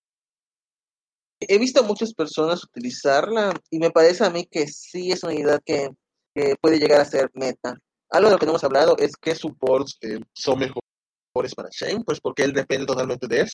[1.54, 5.60] he visto muchas personas utilizarla y me parece a mí que sí es una unidad
[5.66, 5.89] que,
[6.34, 7.76] que puede llegar a ser meta.
[8.10, 12.04] Algo de lo que no hemos hablado es qué supports eh, son mejores para Shane,
[12.06, 13.54] pues porque él depende totalmente de eso.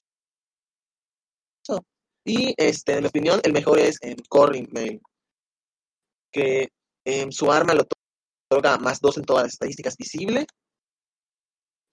[2.24, 5.02] Y este, en mi opinión, el mejor es eh, Corrin Mail,
[6.32, 6.68] que
[7.06, 7.86] eh, su arma lo
[8.50, 10.45] otorga más 2 en todas las estadísticas visibles.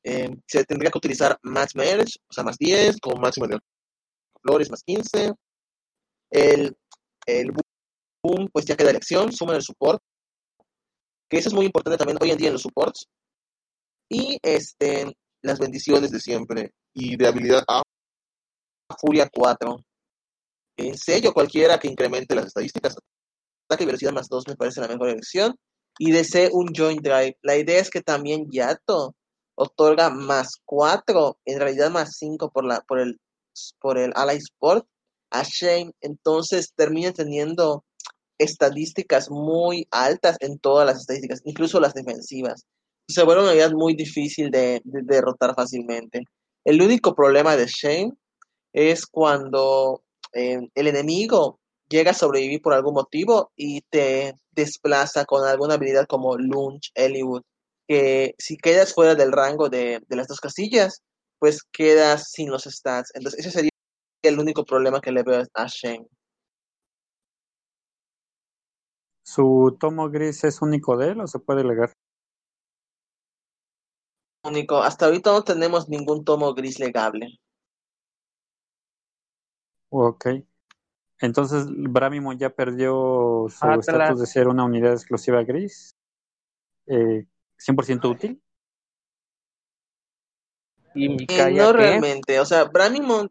[0.02, 3.58] Eh, se tendría que utilizar Max Merge, o sea, más 10, con máximo de
[4.42, 5.32] flores más 15.
[6.34, 6.76] El,
[7.26, 7.52] el
[8.20, 10.02] boom, pues ya queda elección, suman el support,
[11.30, 13.06] que eso es muy importante también hoy en día en los supports.
[14.10, 15.12] Y este,
[15.42, 17.82] las bendiciones de siempre, y de habilidad A,
[18.98, 19.76] Furia 4.
[20.76, 22.96] En sello cualquiera que incremente las estadísticas,
[23.68, 25.54] ataque y velocidad más 2 me parece la mejor elección.
[26.00, 27.38] Y desee un Joint Drive.
[27.42, 29.14] La idea es que también Yato
[29.56, 33.20] otorga más 4, en realidad más 5 por, la, por, el,
[33.80, 34.88] por el Ally Sport
[35.42, 35.92] Shane.
[36.00, 37.84] Entonces termina teniendo
[38.38, 42.64] estadísticas muy altas en todas las estadísticas, incluso las defensivas.
[43.08, 46.22] Se vuelve una unidad muy difícil de, de derrotar fácilmente.
[46.64, 48.12] El único problema de Shane
[48.72, 55.46] es cuando eh, el enemigo llega a sobrevivir por algún motivo y te desplaza con
[55.46, 57.42] alguna habilidad como Lunge, Hollywood.
[57.86, 61.02] que si quedas fuera del rango de, de las dos casillas,
[61.38, 63.10] pues quedas sin los stats.
[63.14, 63.70] Entonces, ese sería
[64.28, 66.06] el único problema que le veo a Shane.
[69.24, 71.92] ¿Su tomo gris es único de él o se puede legar?
[74.44, 74.82] Único.
[74.82, 77.38] Hasta ahorita no tenemos ningún tomo gris legable.
[79.88, 80.26] Ok.
[81.20, 83.88] Entonces, Bramimon ya perdió su Atlas.
[83.88, 85.96] estatus de ser una unidad exclusiva gris.
[86.86, 88.42] Eh, 100% útil.
[90.94, 93.30] Y Eh, no realmente, o sea, Bramimon,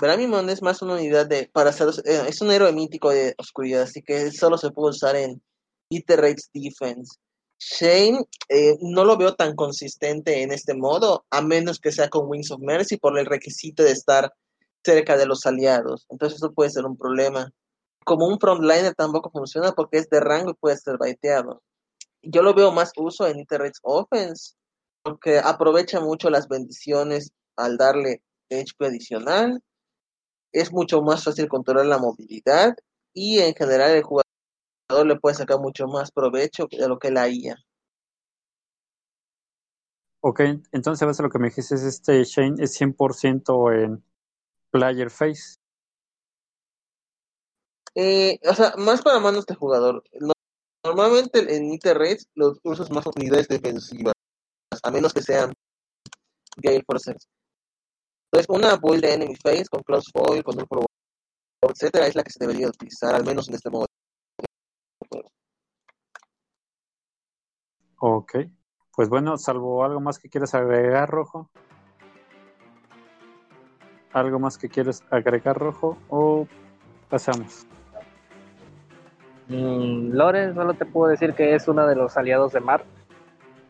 [0.00, 3.82] Bramimon es más una unidad de, para hacer, eh, es un héroe mítico de oscuridad,
[3.82, 5.42] así que solo se puede usar en
[5.90, 7.18] Iterates Defense.
[7.58, 12.28] Shane, eh, no lo veo tan consistente en este modo, a menos que sea con
[12.28, 14.32] Wings of Mercy por el requisito de estar
[14.84, 16.06] cerca de los aliados.
[16.08, 17.50] Entonces eso puede ser un problema.
[18.04, 21.62] Como un frontliner tampoco funciona porque es de rango y puede ser baiteado.
[22.22, 24.54] Yo lo veo más uso en Iterates Offense,
[25.02, 29.60] porque aprovecha mucho las bendiciones al darle HP adicional.
[30.52, 32.76] Es mucho más fácil controlar la movilidad
[33.14, 34.26] y en general el jugador
[35.06, 37.56] le puede sacar mucho más provecho de lo que la IA.
[40.20, 40.40] Ok,
[40.72, 44.02] entonces a lo que me dijiste, es este Shane es 100% en
[44.70, 45.56] player face.
[47.94, 50.02] Eh, o sea, más para manos de jugador.
[50.20, 50.32] No-
[50.84, 54.14] Normalmente en Iterates los usas más unidades defensivas,
[54.82, 55.52] a menos que sean
[56.56, 57.26] Gale Forcers.
[58.30, 60.84] Entonces, una build de Enemy Face con Close Foil, con un Pro,
[61.62, 63.86] etcétera, es la que se debería utilizar, al menos en este modo.
[68.00, 68.36] Ok.
[68.94, 71.50] Pues bueno, salvo algo más que quieras agregar, Rojo.
[74.12, 75.96] ¿Algo más que quieres agregar, Rojo?
[76.08, 76.46] ¿O
[77.08, 77.66] pasamos?
[79.48, 82.84] Mm, Lore, solo te puedo decir que es uno de los aliados de Mar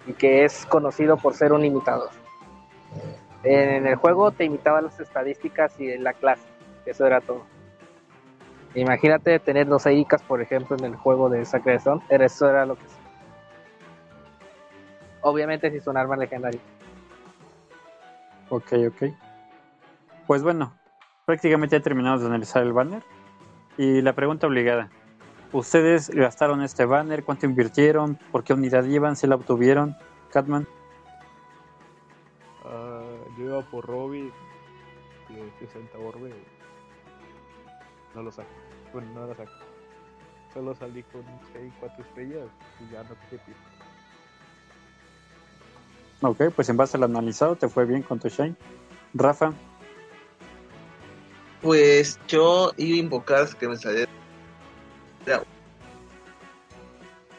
[0.06, 2.10] y que es conocido por ser un imitador.
[3.44, 6.42] En el juego te imitaba las estadísticas y la clase,
[6.86, 7.42] eso era todo.
[8.74, 12.76] Imagínate tener dos Eicas, por ejemplo, en el juego de Zone, era- eso era lo
[12.76, 12.82] que
[15.20, 16.62] Obviamente si son armas legendarias.
[18.50, 19.12] Ok, ok.
[20.26, 20.72] Pues bueno,
[21.24, 23.02] prácticamente ya terminamos de analizar el banner.
[23.76, 24.90] Y la pregunta obligada.
[25.52, 27.24] ¿Ustedes gastaron este banner?
[27.24, 28.16] ¿Cuánto invirtieron?
[28.30, 29.16] ¿Por qué unidad llevan?
[29.16, 29.96] ¿Se la obtuvieron?
[30.32, 30.66] Catman.
[33.38, 34.32] Ah, yo iba por Robbie
[35.28, 36.32] de 60 orbe.
[38.14, 38.48] No lo saco.
[38.92, 39.52] Bueno, no lo saco.
[40.52, 41.22] Solo salí con
[41.52, 42.48] 6, 4 estrellas
[42.80, 43.62] y ya no quise pista.
[46.20, 48.56] Ok, pues en base al analizado te fue bien con tu Shine.
[49.14, 49.52] Rafa,
[51.62, 54.10] Pues yo iba a invocar que me saliera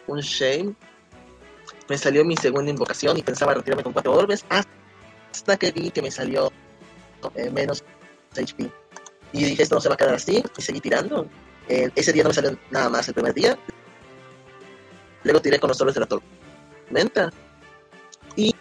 [0.08, 0.74] un Shame.
[1.90, 4.79] Me salió mi segunda invocación y pensaba retirarme con cuatro orbes hasta
[5.44, 6.52] que vi que me salió
[7.36, 7.84] eh, menos
[8.32, 8.72] HP.
[9.32, 11.28] Y dije, esto no se va a quedar así y seguí tirando.
[11.68, 13.58] Eh, ese día no me salió nada más el primer día.
[15.24, 17.32] Luego tiré con los orbes de la tormenta.
[18.36, 18.56] Y,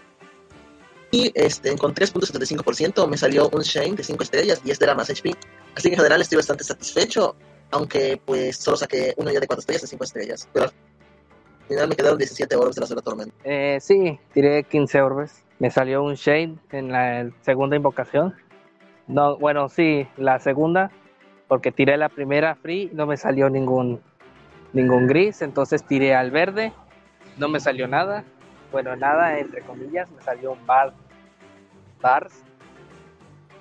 [1.11, 5.09] y este, con 3.75% me salió un Shame de 5 estrellas y este era más
[5.09, 5.35] HP.
[5.75, 7.37] Así que en general estoy bastante satisfecho,
[7.71, 10.49] aunque pues solo saqué una unidad de 4 estrellas de 5 estrellas.
[10.53, 10.73] Pero al
[11.69, 13.35] final me quedaron 17 orbes de la sola tormenta.
[13.45, 15.48] Eh, sí, tiré 15 orbes.
[15.59, 18.35] Me salió un Shade en la segunda invocación.
[19.07, 20.91] No, bueno, sí, la segunda,
[21.49, 24.01] porque tiré la primera free, no me salió ningún
[24.73, 26.73] ningún gris, entonces tiré al verde,
[27.39, 28.25] no me salió nada.
[28.71, 30.93] Bueno, nada, entre comillas, me salió un bar,
[32.01, 32.43] bars.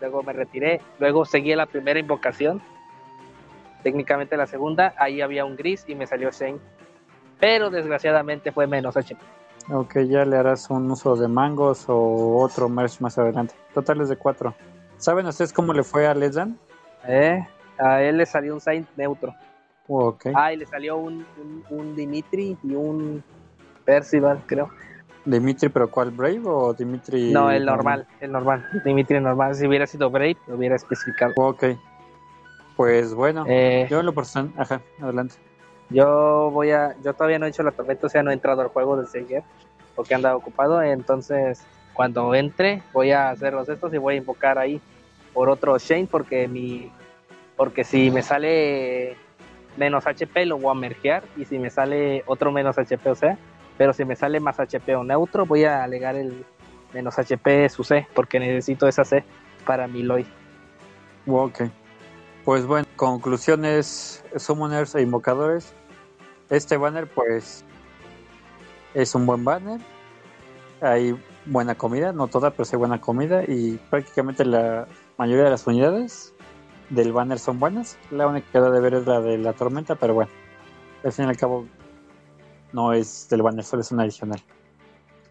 [0.01, 2.61] Luego me retiré, luego seguí la primera invocación.
[3.83, 6.59] Técnicamente la segunda, ahí había un gris y me salió Shane.
[7.39, 9.36] Pero desgraciadamente fue menos HP.
[9.69, 13.53] Ok, ya le harás un uso de mangos o otro merch más adelante.
[13.73, 14.53] Totales de 4.
[14.97, 16.57] ¿Saben ustedes cómo le fue a Ledan?
[17.07, 17.45] Eh,
[17.77, 19.33] a él le salió un Saint neutro.
[19.87, 20.27] Ok.
[20.33, 23.23] Ah, y le salió un, un, un Dimitri y un
[23.85, 24.69] Percival, creo.
[25.23, 26.11] ¿Dimitri, pero cuál?
[26.11, 27.31] ¿Brave o Dimitri?
[27.31, 28.65] No, el normal, el normal.
[28.83, 29.55] Dimitri normal.
[29.55, 31.33] Si hubiera sido Brave, lo hubiera especificado.
[31.37, 31.63] Ok.
[32.75, 34.53] Pues bueno, Eh, yo en lo personal.
[34.57, 35.35] Ajá, adelante.
[35.89, 38.61] Yo voy a, yo todavía no he hecho la tormenta, o sea, no he entrado
[38.61, 39.43] al juego desde ayer,
[39.95, 40.81] porque he andado ocupado.
[40.81, 41.63] Entonces,
[41.93, 44.81] cuando entre, voy a hacer los estos y voy a invocar ahí
[45.33, 46.91] por otro Shane, porque mi,
[47.55, 49.15] porque si me sale
[49.77, 53.37] menos HP lo voy a mergear y si me sale otro menos HP o sea,
[53.77, 56.45] pero si me sale más HP o neutro voy a alegar el
[56.93, 59.23] menos HP su C porque necesito esa C
[59.65, 60.25] para mi Lloyd.
[61.27, 61.63] Ok.
[62.47, 65.73] Pues bueno, conclusiones, summoners e invocadores.
[66.49, 67.65] Este banner, pues,
[68.93, 69.81] Es un buen banner.
[70.79, 73.43] Hay buena comida, no toda, pero sí hay buena comida.
[73.45, 74.87] Y prácticamente la
[75.17, 76.33] mayoría de las unidades
[76.89, 77.97] del banner son buenas.
[78.11, 80.31] La única que da de ver es la de la tormenta, pero bueno,
[81.03, 81.67] al fin y al cabo
[82.71, 84.41] no es del banner, solo es un adicional.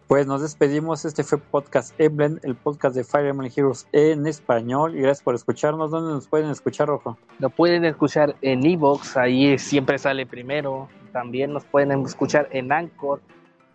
[0.07, 1.03] Pues nos despedimos.
[1.03, 4.95] Este fue Podcast Emblem, el podcast de Fire Emblem Heroes en español.
[4.95, 5.91] Y gracias por escucharnos.
[5.91, 7.17] ¿Dónde nos pueden escuchar, Rojo?
[7.39, 10.87] Lo pueden escuchar en Evox, ahí siempre sale primero.
[11.11, 13.19] También nos pueden escuchar en Anchor.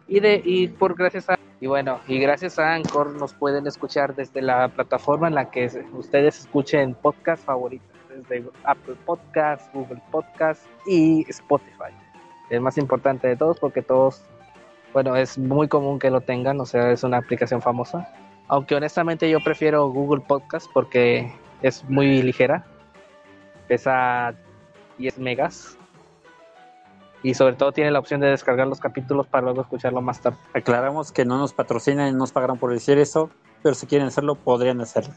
[0.09, 4.15] Y de y por gracias a y bueno, y gracias a Anchor nos pueden escuchar
[4.15, 10.65] desde la plataforma en la que ustedes escuchen podcast favoritos, desde Apple Podcast, Google Podcast
[10.87, 11.93] y Spotify.
[12.49, 14.25] El más importante de todos porque todos
[14.93, 18.13] bueno, es muy común que lo tengan, o sea, es una aplicación famosa.
[18.49, 21.33] Aunque honestamente yo prefiero Google Podcast porque
[21.63, 22.67] es muy ligera,
[23.69, 24.35] pesa
[24.99, 25.79] 10 megas
[27.23, 30.39] y sobre todo tiene la opción de descargar los capítulos para luego escucharlo más tarde.
[30.55, 33.31] Aclaramos que no nos patrocinan y no nos pagaron por decir eso,
[33.63, 35.15] pero si quieren hacerlo, podrían hacerlo.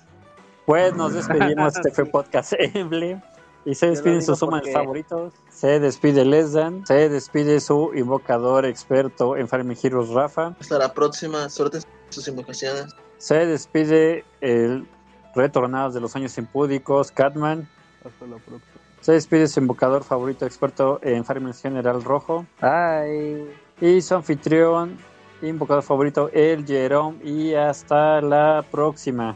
[0.65, 3.21] Pues nos despedimos, este fue Podcast Emblem.
[3.65, 4.71] Y se despiden sus porque...
[4.71, 5.33] favoritos.
[5.49, 6.85] Se despide Lesdan.
[6.85, 10.55] Se despide su invocador experto en Farming Heroes, Rafa.
[10.59, 11.49] Hasta la próxima.
[11.49, 12.95] Suerte en sus invocaciones.
[13.17, 14.87] Se despide el
[15.33, 17.67] retornados de los años impúdicos, Catman.
[18.05, 18.75] Hasta la próxima.
[19.01, 22.45] Se despide su invocador favorito experto en Farming General Rojo.
[22.61, 23.51] Bye.
[23.81, 24.97] Y su anfitrión,
[25.41, 27.17] invocador favorito, el Jerome.
[27.23, 29.35] Y hasta la próxima.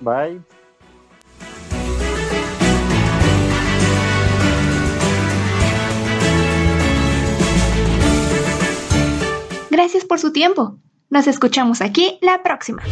[0.00, 0.40] Bye.
[9.78, 10.76] Gracias por su tiempo.
[11.08, 12.82] Nos escuchamos aquí la próxima.